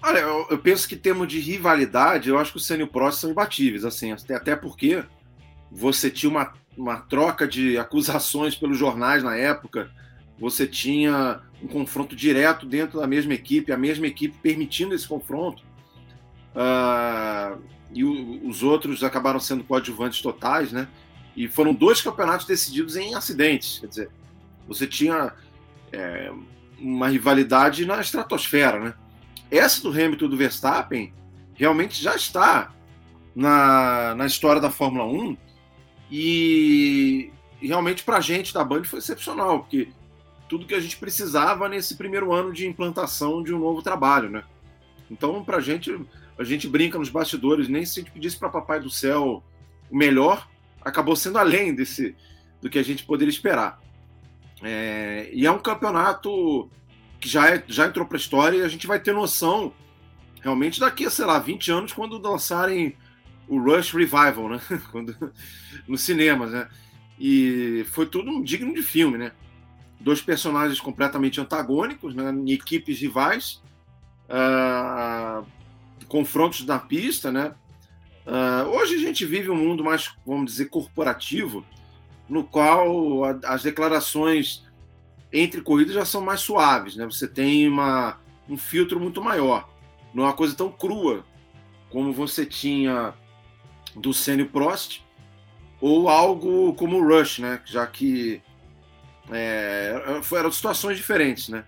[0.00, 2.84] Olha, eu, eu penso que em termos de rivalidade, eu acho que o Senna e
[2.84, 5.02] o Prost são imbatíveis, assim, até porque
[5.70, 9.90] você tinha uma, uma troca de acusações pelos jornais na época,
[10.38, 15.62] você tinha um confronto direto dentro da mesma equipe, a mesma equipe permitindo esse confronto.
[16.54, 17.60] Uh,
[17.92, 20.86] e o, os outros acabaram sendo coadjuvantes totais, né?
[21.38, 23.78] E foram dois campeonatos decididos em acidentes.
[23.78, 24.10] Quer dizer,
[24.66, 25.32] você tinha
[25.92, 26.32] é,
[26.80, 28.94] uma rivalidade na estratosfera, né?
[29.48, 31.14] Essa do Hamilton e do Verstappen
[31.54, 32.74] realmente já está
[33.36, 35.36] na, na história da Fórmula 1
[36.10, 37.30] e,
[37.62, 39.90] realmente para a gente da Band foi excepcional, porque
[40.48, 44.42] tudo que a gente precisava nesse primeiro ano de implantação de um novo trabalho, né?
[45.08, 45.96] Então, para a gente,
[46.36, 49.40] a gente brinca nos bastidores, nem se a gente pedisse para Papai do Céu
[49.88, 50.48] o melhor,
[50.82, 52.14] acabou sendo além desse
[52.60, 53.80] do que a gente poderia esperar.
[54.62, 56.68] É, e é um campeonato
[57.20, 59.72] que já, é, já entrou para a história e a gente vai ter noção
[60.40, 62.96] realmente daqui a, sei lá, 20 anos, quando lançarem
[63.46, 64.60] o Rush Revival, né?
[64.90, 65.16] quando,
[65.86, 66.68] nos cinemas, né?
[67.18, 69.32] E foi tudo um digno de filme, né?
[70.00, 72.30] Dois personagens completamente antagônicos, né?
[72.30, 73.60] em equipes rivais,
[74.28, 75.44] uh,
[76.06, 77.52] confrontos na pista, né?
[78.28, 81.64] Uh, hoje a gente vive um mundo mais, vamos dizer, corporativo,
[82.28, 84.66] no qual a, as declarações
[85.32, 87.06] entre corridas já são mais suaves, né?
[87.06, 89.66] Você tem uma, um filtro muito maior.
[90.12, 91.24] Não é uma coisa tão crua
[91.88, 93.14] como você tinha
[93.96, 95.00] do Senna Prost,
[95.80, 97.62] ou algo como o Rush, né?
[97.64, 98.42] Já que
[99.30, 101.64] é, eram situações diferentes, né?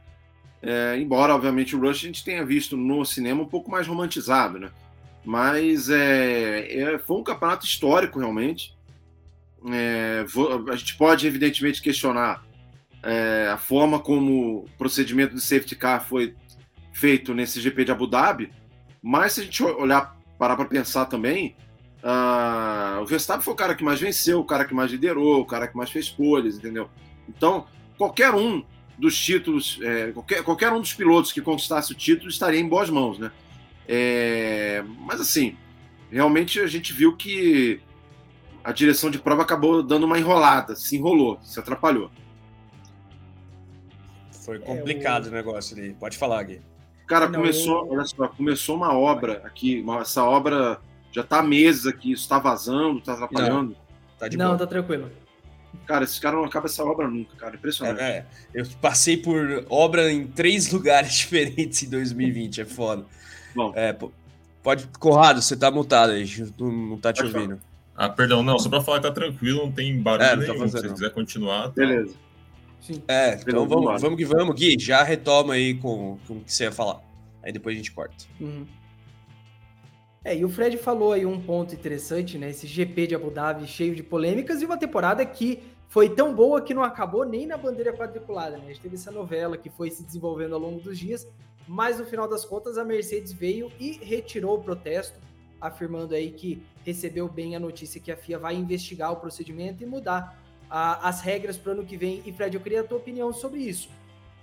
[0.62, 4.58] É, embora, obviamente, o Rush a gente tenha visto no cinema um pouco mais romantizado,
[4.58, 4.70] né?
[5.24, 8.74] Mas é, é, foi um campeonato histórico, realmente.
[9.70, 10.24] É,
[10.72, 12.42] a gente pode, evidentemente, questionar
[13.02, 16.34] é, a forma como o procedimento de safety car foi
[16.92, 18.52] feito nesse GP de Abu Dhabi,
[19.02, 21.56] mas se a gente olhar, parar para pensar também,
[22.02, 25.46] uh, o Verstappen foi o cara que mais venceu, o cara que mais liderou, o
[25.46, 26.90] cara que mais fez folhas, entendeu?
[27.26, 28.62] Então, qualquer um
[28.98, 32.90] dos títulos, é, qualquer, qualquer um dos pilotos que conquistasse o título estaria em boas
[32.90, 33.32] mãos, né?
[33.92, 35.56] É, mas assim,
[36.12, 37.80] realmente a gente viu que
[38.62, 42.08] a direção de prova acabou dando uma enrolada, se enrolou, se atrapalhou.
[44.44, 45.32] Foi complicado é, o...
[45.32, 45.92] o negócio ali.
[45.94, 46.62] Pode falar, Gui.
[47.08, 47.92] Cara, Não, começou, eu...
[47.92, 52.28] olha só, começou uma obra aqui, uma, essa obra já tá há meses aqui, isso
[52.28, 53.70] tá vazando, tá atrapalhando.
[53.70, 53.76] Não,
[54.16, 54.58] tá de Não, boa.
[54.58, 55.10] tá tranquilo.
[55.84, 57.56] Cara, esse cara não acaba essa obra nunca, cara.
[57.56, 58.00] Impressionante.
[58.00, 58.26] É, é.
[58.54, 63.04] Eu passei por obra em três lugares diferentes em 2020, é foda.
[63.54, 63.72] Bom.
[63.74, 63.96] É,
[64.62, 64.86] pode.
[64.98, 66.26] Corrado, você tá multado aí,
[66.58, 67.60] não, não tá te ouvindo.
[67.96, 70.52] Ah, perdão, não, só pra falar que tá tranquilo, não tem barulho é, não tá
[70.54, 70.68] nenhum.
[70.68, 71.64] Se você quiser continuar.
[71.64, 71.72] Tá...
[71.76, 72.14] Beleza.
[72.80, 73.02] Sim.
[73.06, 74.54] É, então vamos, vamos que vamos.
[74.54, 77.00] Gui, já retoma aí com, com o que você ia falar.
[77.42, 78.24] Aí depois a gente corta.
[78.40, 78.66] Uhum.
[80.24, 82.50] É, e o Fred falou aí um ponto interessante, né?
[82.50, 86.60] Esse GP de Abu Dhabi cheio de polêmicas e uma temporada que foi tão boa
[86.60, 88.64] que não acabou nem na bandeira quadriculada, né?
[88.64, 91.26] A gente teve essa novela que foi se desenvolvendo ao longo dos dias
[91.66, 95.18] mas no final das contas a Mercedes veio e retirou o protesto,
[95.60, 99.86] afirmando aí que recebeu bem a notícia que a FIA vai investigar o procedimento e
[99.86, 102.22] mudar a, as regras para o ano que vem.
[102.24, 103.88] E Fred, eu queria a tua opinião sobre isso.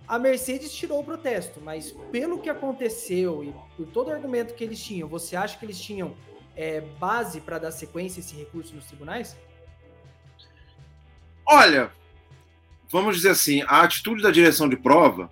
[0.08, 4.64] A Mercedes tirou o protesto, mas pelo que aconteceu e por todo o argumento que
[4.64, 6.16] eles tinham, você acha que eles tinham
[6.56, 9.36] é, base para dar sequência a esse recurso nos tribunais?
[11.46, 11.92] Olha,
[12.90, 15.30] vamos dizer assim, a atitude da direção de prova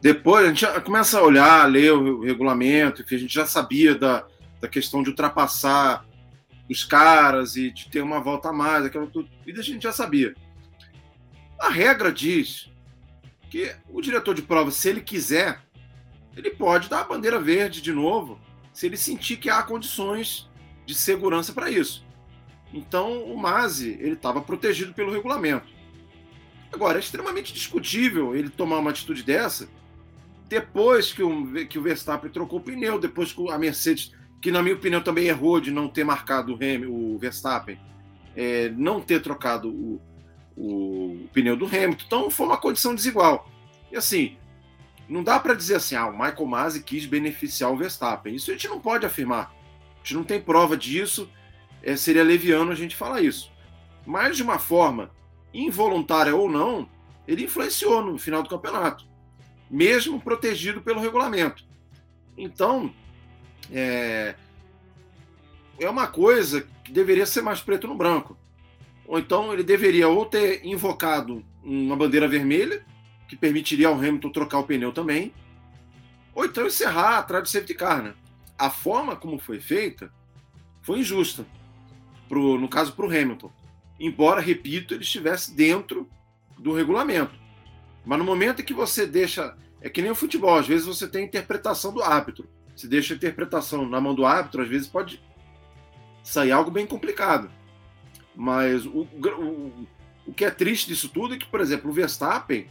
[0.00, 4.26] depois a gente começa a olhar, ler o regulamento, enfim, a gente já sabia da,
[4.60, 6.04] da questão de ultrapassar
[6.68, 9.92] os caras e de ter uma volta a mais, aquela tudo, e a gente já
[9.92, 10.34] sabia.
[11.58, 12.70] A regra diz
[13.48, 15.60] que o diretor de prova, se ele quiser,
[16.36, 18.38] ele pode dar a bandeira verde de novo,
[18.72, 20.50] se ele sentir que há condições
[20.84, 22.04] de segurança para isso.
[22.72, 25.66] Então, o Masi ele estava protegido pelo regulamento.
[26.70, 29.66] Agora, é extremamente discutível ele tomar uma atitude dessa
[30.48, 34.62] depois que o, que o Verstappen trocou o pneu, depois que a Mercedes, que na
[34.62, 37.78] minha opinião também errou de não ter marcado o, Ham, o Verstappen,
[38.36, 40.00] é, não ter trocado o,
[40.56, 42.04] o, pneu do Hamilton.
[42.06, 43.50] Então foi uma condição desigual.
[43.90, 44.36] E assim,
[45.08, 48.34] não dá para dizer assim, ah, o Michael Masi quis beneficiar o Verstappen.
[48.34, 49.52] Isso a gente não pode afirmar.
[49.96, 51.28] A gente não tem prova disso.
[51.82, 53.50] É, seria leviano a gente falar isso.
[54.04, 55.10] Mas de uma forma
[55.52, 56.88] involuntária ou não,
[57.26, 59.05] ele influenciou no final do campeonato
[59.70, 61.64] mesmo protegido pelo regulamento.
[62.36, 62.92] Então,
[63.70, 64.34] é,
[65.78, 68.36] é uma coisa que deveria ser mais preto no branco.
[69.06, 72.84] Ou então ele deveria ou ter invocado uma bandeira vermelha,
[73.28, 75.32] que permitiria ao Hamilton trocar o pneu também,
[76.34, 78.02] ou então encerrar atrás do safety car.
[78.02, 78.14] Né?
[78.58, 80.12] A forma como foi feita
[80.82, 81.46] foi injusta,
[82.28, 83.50] pro, no caso para o Hamilton.
[83.98, 86.08] Embora, repito, ele estivesse dentro
[86.58, 87.34] do regulamento.
[88.06, 89.56] Mas no momento em que você deixa.
[89.82, 92.48] É que nem o futebol, às vezes você tem a interpretação do árbitro.
[92.74, 95.22] Se deixa a interpretação na mão do árbitro, às vezes pode
[96.22, 97.50] sair algo bem complicado.
[98.34, 99.86] Mas o, o,
[100.26, 102.66] o que é triste disso tudo é que, por exemplo, o Verstappen,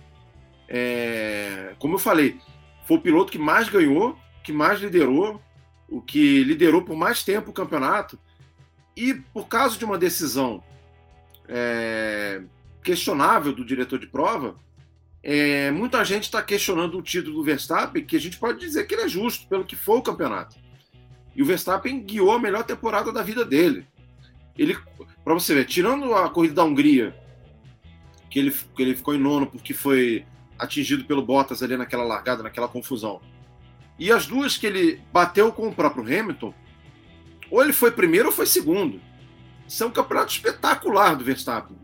[0.67, 2.39] é, como eu falei,
[2.85, 5.41] foi o piloto que mais ganhou, que mais liderou,
[5.87, 8.19] o que liderou por mais tempo o campeonato.
[8.95, 10.63] E por causa de uma decisão
[11.47, 12.41] é,
[12.83, 14.55] questionável do diretor de prova,
[15.27, 18.93] é, muita gente está questionando o título do Verstappen, que a gente pode dizer que
[18.93, 20.55] ele é justo pelo que foi o campeonato.
[21.35, 23.88] E o Verstappen guiou a melhor temporada da vida dele.
[24.55, 24.77] Ele,
[25.23, 27.19] para você ver, tirando a corrida da Hungria,
[28.29, 30.23] que ele, que ele ficou em nono porque foi
[30.59, 33.19] atingido pelo Bottas ali naquela largada, naquela confusão.
[33.97, 36.53] E as duas que ele bateu com o próprio Hamilton,
[37.49, 39.01] ou ele foi primeiro ou foi segundo.
[39.67, 41.75] Isso é um campeonato espetacular do Verstappen.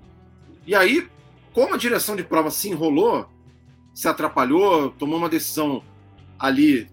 [0.68, 1.10] E aí,
[1.54, 3.31] como a direção de prova se enrolou,
[3.94, 5.84] se atrapalhou, tomou uma decisão
[6.40, 6.90] ali,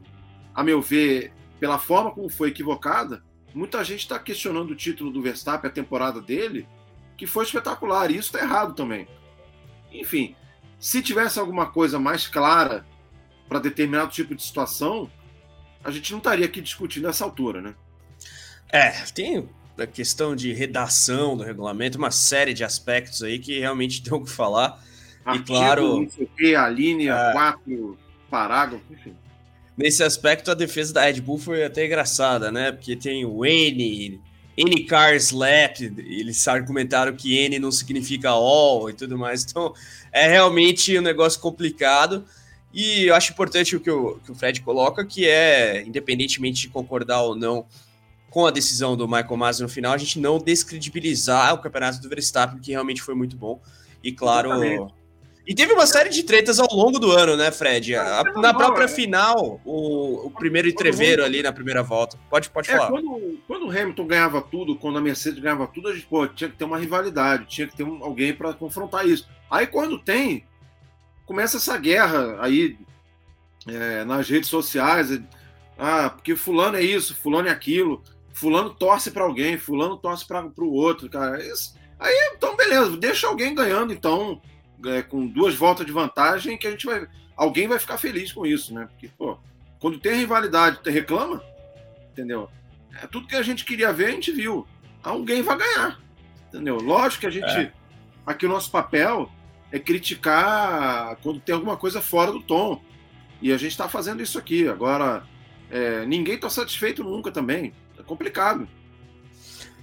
[0.54, 3.22] a meu ver, pela forma como foi equivocada,
[3.54, 6.66] muita gente está questionando o título do Verstappen, a temporada dele,
[7.16, 9.08] que foi espetacular, e isso está errado também.
[9.92, 10.36] Enfim,
[10.78, 12.86] se tivesse alguma coisa mais clara
[13.48, 15.10] para determinado tipo de situação,
[15.82, 17.74] a gente não estaria aqui discutindo nessa altura, né?
[18.70, 24.02] É, tem da questão de redação do regulamento, uma série de aspectos aí que realmente
[24.04, 24.82] tem o que falar.
[25.24, 26.00] Artigo, e claro.
[26.00, 27.98] Não sei o que, a linha, é, quatro
[28.30, 29.14] parágrafos, enfim.
[29.76, 32.72] Nesse aspecto, a defesa da Red Bull foi até engraçada, né?
[32.72, 34.20] Porque tem o N,
[34.56, 39.44] N car slap, eles argumentaram que N não significa all e tudo mais.
[39.44, 39.72] Então,
[40.10, 42.24] é realmente um negócio complicado.
[42.74, 46.68] E eu acho importante o que o, que o Fred coloca, que é, independentemente de
[46.68, 47.64] concordar ou não
[48.30, 52.08] com a decisão do Michael Masi no final, a gente não descredibilizar o campeonato do
[52.08, 53.60] Verstappen, que realmente foi muito bom.
[54.02, 54.52] E claro.
[54.52, 54.97] Exatamente.
[55.48, 57.96] E teve uma série de tretas ao longo do ano, né, Fred?
[57.96, 58.88] A, na própria é.
[58.88, 62.18] final, o, o primeiro entreveiro ali na primeira volta.
[62.28, 62.90] Pode, pode é, falar.
[62.90, 66.50] Quando, quando o Hamilton ganhava tudo, quando a Mercedes ganhava tudo, a gente pô, tinha
[66.50, 69.26] que ter uma rivalidade, tinha que ter um, alguém para confrontar isso.
[69.50, 70.44] Aí quando tem,
[71.24, 72.76] começa essa guerra aí
[73.66, 75.18] é, nas redes sociais.
[75.78, 78.02] Ah, porque fulano é isso, fulano é aquilo
[78.38, 81.42] fulano torce para alguém, fulano torce para o outro, cara.
[81.44, 84.40] Isso, aí, então, beleza, deixa alguém ganhando, então,
[84.86, 87.06] é, com duas voltas de vantagem, que a gente vai.
[87.36, 88.86] Alguém vai ficar feliz com isso, né?
[88.90, 89.38] Porque, pô,
[89.78, 91.42] quando tem rivalidade, tu reclama,
[92.12, 92.48] entendeu?
[93.02, 94.66] É tudo que a gente queria ver, a gente viu.
[95.02, 96.00] Alguém vai ganhar,
[96.48, 96.76] entendeu?
[96.76, 97.50] Lógico que a gente.
[97.50, 97.72] É.
[98.26, 99.30] Aqui o nosso papel
[99.70, 102.82] é criticar quando tem alguma coisa fora do tom.
[103.40, 104.68] E a gente está fazendo isso aqui.
[104.68, 105.22] Agora,
[105.70, 107.72] é, ninguém está satisfeito nunca também
[108.08, 108.66] complicado.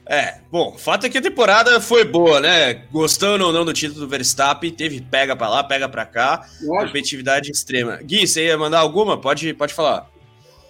[0.08, 2.76] É, bom, o fato é que a temporada foi boa, né?
[2.91, 6.88] Gostando ou não do título do Verstappen, teve pega para lá, pega para cá, Lógico.
[6.88, 7.98] competitividade extrema.
[7.98, 9.20] Gui, você ia mandar alguma?
[9.20, 10.08] Pode, pode falar.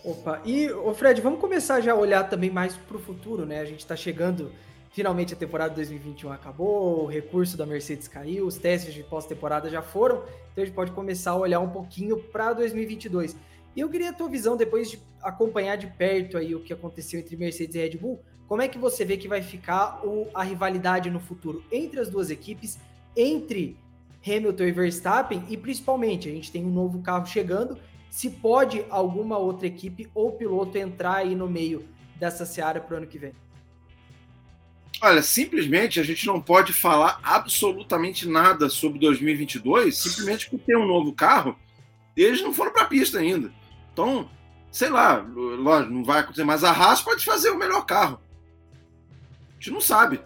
[0.05, 3.59] Opa, e o Fred, vamos começar já a olhar também mais para o futuro, né?
[3.59, 4.51] A gente está chegando,
[4.91, 9.81] finalmente a temporada 2021 acabou, o recurso da Mercedes caiu, os testes de pós-temporada já
[9.81, 13.35] foram, então a gente pode começar a olhar um pouquinho para 2022.
[13.75, 17.19] E eu queria a tua visão, depois de acompanhar de perto aí o que aconteceu
[17.19, 20.43] entre Mercedes e Red Bull, como é que você vê que vai ficar o, a
[20.43, 22.79] rivalidade no futuro entre as duas equipes,
[23.15, 23.77] entre
[24.25, 27.77] Hamilton e Verstappen, e principalmente, a gente tem um novo carro chegando,
[28.09, 31.85] se pode alguma outra equipe ou piloto entrar aí no meio
[32.15, 33.33] dessa seara para o ano que vem?
[35.01, 40.87] Olha, simplesmente a gente não pode falar absolutamente nada sobre 2022, simplesmente por ter um
[40.87, 41.57] novo carro.
[42.15, 43.51] Eles não foram para a pista ainda.
[43.91, 44.29] Então,
[44.71, 48.19] sei lá, lógico, não vai acontecer, mas a Haas pode fazer o melhor carro.
[49.55, 50.21] A gente não sabe.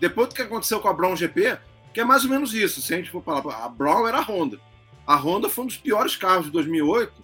[0.00, 1.58] Depois do que aconteceu com a Brown GP,
[1.92, 4.22] que é mais ou menos isso, se a gente for falar, a Brown era a
[4.22, 4.60] Honda.
[5.06, 7.22] A Honda foi um dos piores carros de 2008.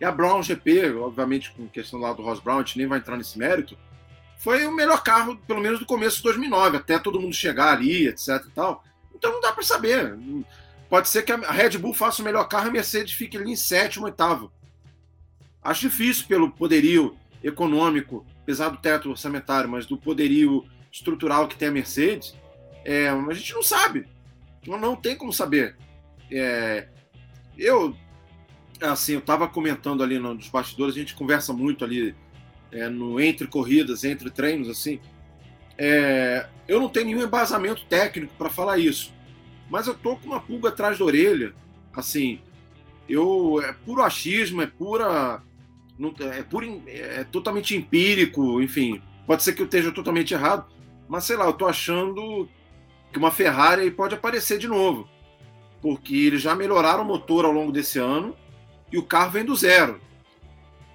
[0.00, 2.98] E a Brown GP, obviamente com questão lá do Ross Brown, a gente nem vai
[2.98, 3.76] entrar nesse mérito,
[4.38, 8.06] foi o melhor carro, pelo menos do começo de 2009, até todo mundo chegar ali,
[8.06, 8.84] etc e tal.
[9.14, 10.16] Então não dá para saber.
[10.88, 13.50] Pode ser que a Red Bull faça o melhor carro e a Mercedes fique ali
[13.50, 14.52] em sétimo, oitavo.
[15.62, 20.64] Acho difícil pelo poderio econômico, apesar do teto orçamentário, mas do poderio
[20.96, 22.34] estrutural que tem a Mercedes,
[22.84, 24.06] é, a gente não sabe.
[24.66, 25.76] Não, não tem como saber.
[26.30, 26.88] É,
[27.56, 27.94] eu,
[28.80, 32.14] assim, eu estava comentando ali nos bastidores, a gente conversa muito ali
[32.72, 34.98] é, no entre corridas, entre treinos, assim.
[35.76, 39.12] É, eu não tenho nenhum embasamento técnico para falar isso,
[39.68, 41.54] mas eu tô com uma pulga atrás da orelha,
[41.92, 42.40] assim.
[43.06, 45.42] Eu é puro achismo, é pura,
[46.20, 49.02] é, puro, é totalmente empírico, enfim.
[49.26, 50.66] Pode ser que eu esteja totalmente errado,
[51.08, 52.48] mas sei lá, eu tô achando
[53.12, 55.08] que uma Ferrari pode aparecer de novo,
[55.80, 58.36] porque eles já melhoraram o motor ao longo desse ano
[58.92, 60.00] e o carro vem do zero.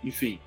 [0.03, 0.39] Enfim,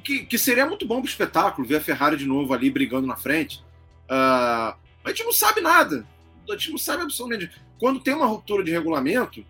[0.00, 3.06] que, que seria muito bom para o espetáculo ver a Ferrari de novo ali brigando
[3.06, 3.62] na frente.
[4.06, 4.74] Uh,
[5.04, 6.06] a gente não sabe nada.
[6.48, 7.50] A gente não sabe absolutamente.
[7.78, 9.44] Quando tem uma ruptura de regulamento,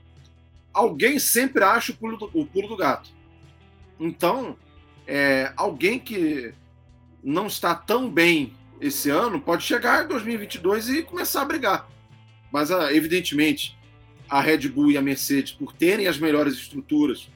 [0.72, 3.10] alguém sempre acha o pulo do, o pulo do gato.
[3.98, 4.56] Então,
[5.06, 6.52] é, alguém que
[7.22, 11.88] não está tão bem esse ano pode chegar em 2022 e começar a brigar.
[12.50, 13.78] Mas, uh, evidentemente,
[14.28, 17.28] a Red Bull e a Mercedes, por terem as melhores estruturas,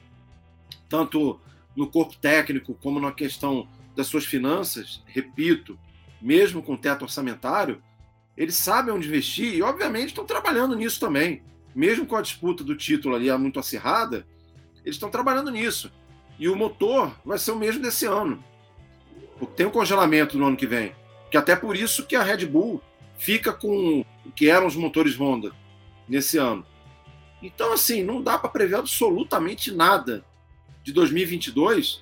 [0.89, 1.39] tanto
[1.75, 5.77] no corpo técnico, como na questão das suas finanças, repito,
[6.21, 7.81] mesmo com teto orçamentário,
[8.35, 11.43] eles sabem onde investir e, obviamente, estão trabalhando nisso também.
[11.73, 14.25] Mesmo com a disputa do título ali muito acirrada,
[14.83, 15.91] eles estão trabalhando nisso.
[16.39, 18.43] E o motor vai ser o mesmo desse ano.
[19.55, 20.93] Tem um congelamento no ano que vem.
[21.35, 22.81] Que até por isso que a Red Bull
[23.17, 25.51] fica com o que eram os motores Honda
[26.07, 26.65] nesse ano.
[27.43, 30.23] Então, assim, não dá para prever absolutamente nada
[30.81, 32.01] de 2022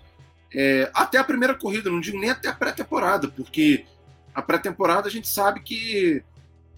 [0.54, 3.88] é, até a primeira corrida, não digo nem até a pré-temporada, porque
[4.36, 6.24] a pré-temporada a gente sabe que,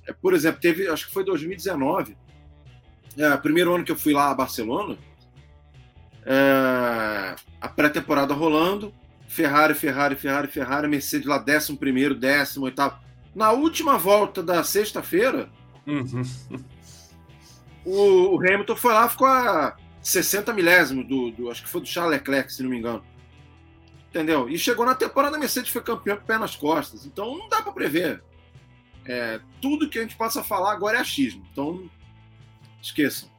[0.07, 2.15] é, por exemplo, teve, acho que foi 2019,
[3.17, 4.97] é, primeiro ano que eu fui lá a Barcelona,
[6.25, 8.93] é, a pré-temporada rolando,
[9.27, 12.99] Ferrari, Ferrari, Ferrari, Ferrari, Mercedes lá décimo primeiro, décimo oitavo.
[13.33, 15.49] Na última volta da sexta-feira,
[15.85, 16.21] uhum.
[17.85, 21.87] o, o Hamilton foi lá, ficou a 60 milésimos do, do, Acho que foi do
[21.87, 23.03] Charles Leclerc, se não me engano.
[24.09, 24.47] Entendeu?
[24.47, 27.05] E chegou na temporada, a Mercedes foi campeão com o pé nas costas.
[27.05, 28.23] Então não dá para prever.
[29.05, 31.45] É, tudo que a gente passa a falar agora é achismo.
[31.51, 31.89] Então,
[32.81, 33.29] esqueçam.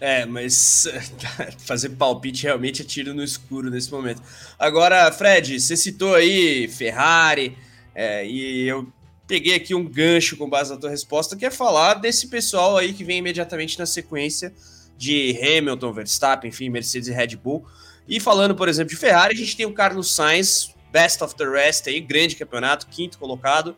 [0.00, 0.88] É, mas
[1.60, 4.22] fazer palpite realmente é tiro no escuro nesse momento.
[4.58, 7.56] Agora, Fred, você citou aí Ferrari,
[7.94, 8.90] é, e eu
[9.26, 12.94] peguei aqui um gancho com base na tua resposta, que é falar desse pessoal aí
[12.94, 14.54] que vem imediatamente na sequência
[14.96, 17.64] de Hamilton, Verstappen, enfim, Mercedes e Red Bull.
[18.08, 21.48] E falando, por exemplo, de Ferrari, a gente tem o Carlos Sainz, best of the
[21.48, 23.76] rest aí, grande campeonato, quinto colocado,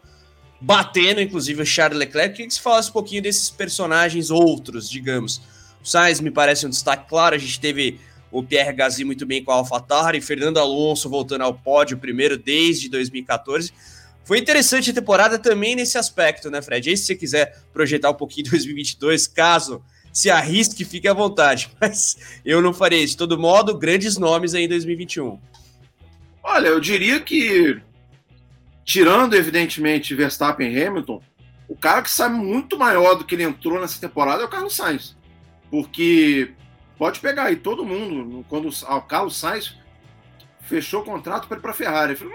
[0.60, 2.32] batendo inclusive o Charles Leclerc.
[2.32, 5.42] Queria que você falasse um pouquinho desses personagens outros, digamos.
[5.82, 9.52] Sainz me parece um destaque claro, a gente teve o Pierre Gasly muito bem com
[9.52, 13.72] a AlphaTauri, Fernando Alonso voltando ao pódio, primeiro desde 2014.
[14.24, 16.90] Foi interessante a temporada também nesse aspecto, né, Fred?
[16.90, 21.70] E se você quiser projetar um pouquinho 2022, caso se arrisque, fique à vontade.
[21.80, 23.04] Mas eu não farei.
[23.04, 25.38] De todo modo, grandes nomes aí em 2021.
[26.42, 27.80] Olha, eu diria que,
[28.84, 31.22] tirando evidentemente Verstappen e Hamilton,
[31.68, 34.74] o cara que sai muito maior do que ele entrou nessa temporada é o Carlos
[34.74, 35.16] Sainz.
[35.72, 36.52] Porque
[36.98, 39.74] pode pegar aí todo mundo, quando o Carlos Sainz
[40.60, 42.14] fechou o contrato para ir para a Ferrari.
[42.14, 42.34] Falou,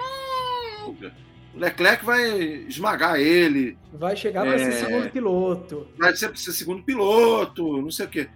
[0.88, 1.12] hum,
[1.54, 2.32] Leclerc vai
[2.68, 3.78] esmagar ele.
[3.94, 4.58] Vai chegar para é...
[4.58, 5.88] ser segundo piloto.
[6.00, 8.28] Vai ser para ser segundo piloto, não sei o quê.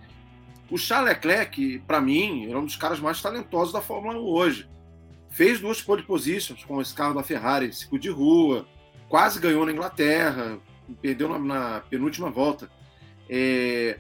[0.70, 4.70] O Charles Leclerc, para mim, é um dos caras mais talentosos da Fórmula 1 hoje.
[5.32, 8.68] Fez duas pole positions com esse carro da Ferrari, circuito de rua,
[9.10, 10.60] quase ganhou na Inglaterra,
[11.02, 12.70] perdeu na, na penúltima volta.
[13.28, 13.98] É...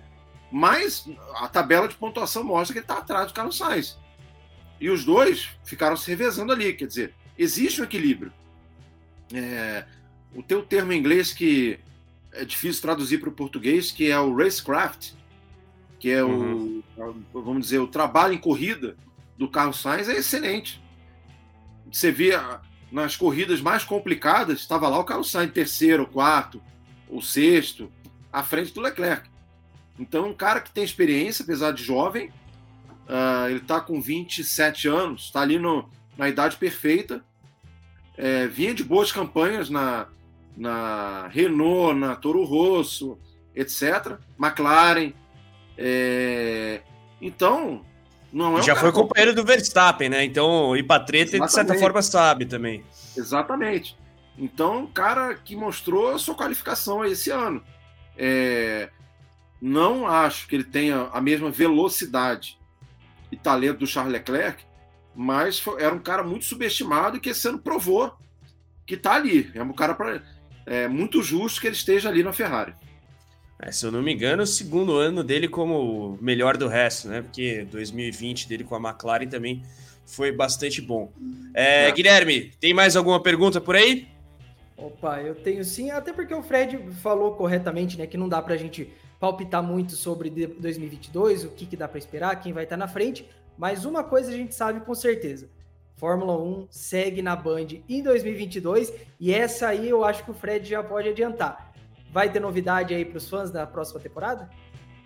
[0.52, 3.98] Mas a tabela de pontuação mostra que ele está atrás do Carlos Sainz.
[4.80, 8.34] E os dois ficaram se revezando ali, quer dizer, existe um equilíbrio
[9.34, 9.86] é,
[10.36, 11.80] o teu termo em inglês que
[12.32, 15.12] é difícil traduzir para o português, que é o racecraft,
[16.00, 16.82] que é uhum.
[17.34, 18.96] o, vamos dizer, o trabalho em corrida
[19.38, 20.82] do Carlos Sainz é excelente.
[21.92, 22.32] Você vê
[22.92, 26.62] nas corridas mais complicadas, estava lá o Carlos Sainz, terceiro, quarto,
[27.10, 27.92] ou sexto,
[28.32, 29.30] à frente do Leclerc.
[30.02, 32.30] Então, um cara que tem experiência, apesar de jovem,
[33.08, 35.88] uh, ele está com 27 anos, está ali no,
[36.18, 37.24] na idade perfeita,
[38.18, 40.08] é, vinha de boas campanhas na,
[40.58, 43.18] na Renault, na Toro Rosso,
[43.56, 44.18] etc.
[44.40, 45.14] McLaren.
[45.78, 46.82] É,
[47.22, 47.86] então,
[48.34, 50.26] não é Já foi companheiro do Verstappen, né?
[50.26, 52.84] Então, ir para treta, de certa forma, sabe também.
[53.16, 53.96] Exatamente.
[54.36, 57.64] Então, um cara que mostrou a sua qualificação esse ano.
[58.18, 58.90] É,
[59.62, 62.58] não acho que ele tenha a mesma velocidade
[63.32, 64.64] e talento do Charles Leclerc,
[65.16, 68.14] mas era um cara muito subestimado e que esse ano provou
[68.86, 69.52] que está ali.
[69.54, 70.22] É um cara pra,
[70.66, 72.74] é muito justo que ele esteja ali na Ferrari.
[73.60, 77.22] É, se eu não me engano, o segundo ano dele como melhor do resto, né?
[77.22, 79.62] Porque 2020 dele com a McLaren também
[80.04, 81.14] foi bastante bom.
[81.54, 81.92] É, é.
[81.92, 84.08] Guilherme, tem mais alguma pergunta por aí?
[84.76, 88.58] Opa, eu tenho sim, até porque o Fred falou corretamente, né, que não dá pra
[88.58, 88.92] gente
[89.22, 93.30] palpitar muito sobre 2022, o que, que dá para esperar, quem vai estar na frente,
[93.56, 95.48] mas uma coisa a gente sabe com certeza.
[95.96, 100.68] Fórmula 1 segue na Band em 2022 e essa aí eu acho que o Fred
[100.68, 101.72] já pode adiantar.
[102.12, 104.50] Vai ter novidade aí para os fãs da próxima temporada?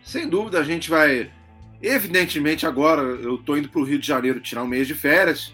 [0.01, 1.29] Sem dúvida, a gente vai.
[1.81, 5.53] Evidentemente, agora eu tô indo para o Rio de Janeiro tirar um mês de férias,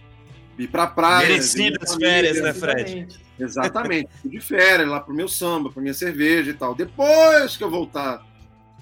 [0.60, 1.28] ir para praia.
[1.28, 3.08] Merecidas férias, né, Fred?
[3.40, 4.10] Exatamente.
[4.24, 6.76] de férias, lá pro meu samba, para minha cerveja e tal.
[6.76, 8.24] Depois que eu voltar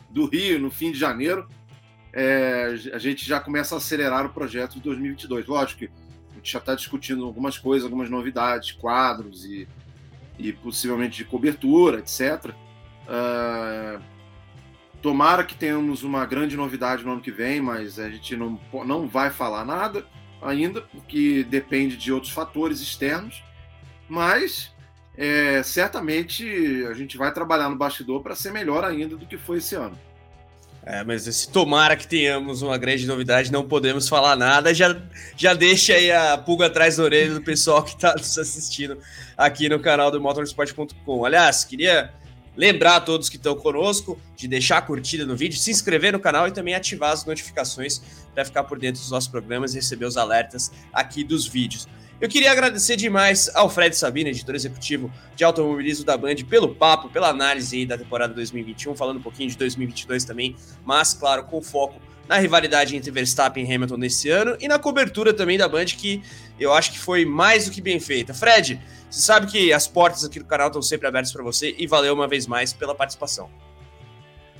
[0.10, 1.48] do Rio, no fim de janeiro,
[2.12, 5.46] é, a gente já começa a acelerar o projeto de 2022.
[5.48, 5.86] Lógico que
[6.32, 9.68] a gente já está discutindo algumas coisas, algumas novidades, quadros e
[10.40, 12.46] e possivelmente de cobertura, etc.
[12.46, 12.56] Uh,
[13.10, 14.00] ah,
[15.02, 19.08] tomara que tenhamos uma grande novidade no ano que vem, mas a gente não, não
[19.08, 20.06] vai falar nada
[20.42, 23.44] ainda, porque depende de outros fatores externos.
[24.08, 24.74] Mas
[25.22, 26.46] é, certamente
[26.90, 30.00] a gente vai trabalhar no bastidor para ser melhor ainda do que foi esse ano.
[30.82, 34.74] É, mas se tomara que tenhamos uma grande novidade, não podemos falar nada.
[34.74, 34.96] Já,
[35.36, 38.98] já deixa aí a pulga atrás da orelha do pessoal que está nos assistindo
[39.38, 41.26] aqui no canal do motorsport.com.
[41.26, 42.14] Aliás, queria
[42.56, 46.20] lembrar a todos que estão conosco de deixar a curtida no vídeo, se inscrever no
[46.22, 48.02] canal e também ativar as notificações
[48.34, 51.90] para ficar por dentro dos nossos programas e receber os alertas aqui dos vídeos.
[52.22, 57.08] Eu queria agradecer demais ao Fred Sabino, editor executivo de automobilismo da Band, pelo papo,
[57.08, 60.54] pela análise da temporada 2021, falando um pouquinho de 2022 também,
[60.84, 61.98] mas, claro, com foco
[62.28, 66.22] na rivalidade entre Verstappen e Hamilton nesse ano e na cobertura também da Band, que
[66.60, 68.34] eu acho que foi mais do que bem feita.
[68.34, 71.88] Fred, você sabe que as portas aqui do canal estão sempre abertas para você e
[71.88, 73.50] valeu uma vez mais pela participação.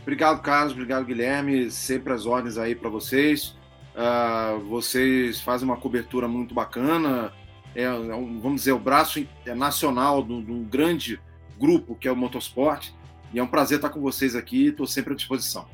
[0.02, 0.72] Obrigado, Carlos.
[0.72, 1.70] Obrigado, Guilherme.
[1.70, 3.58] Sempre as ordens aí para vocês.
[3.94, 7.34] Uh, vocês fazem uma cobertura muito bacana
[7.76, 11.20] é um, vamos dizer, o braço nacional de um grande
[11.60, 12.90] grupo que é o Motorsport.
[13.34, 15.68] E é um prazer estar com vocês aqui, estou sempre à disposição.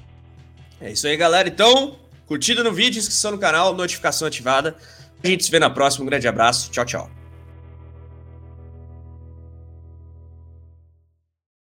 [0.81, 1.47] É isso aí, galera.
[1.47, 4.75] Então, curtida no vídeo, inscrição no canal, notificação ativada.
[5.23, 6.03] A gente se vê na próxima.
[6.03, 6.69] Um grande abraço.
[6.69, 7.24] Tchau, tchau.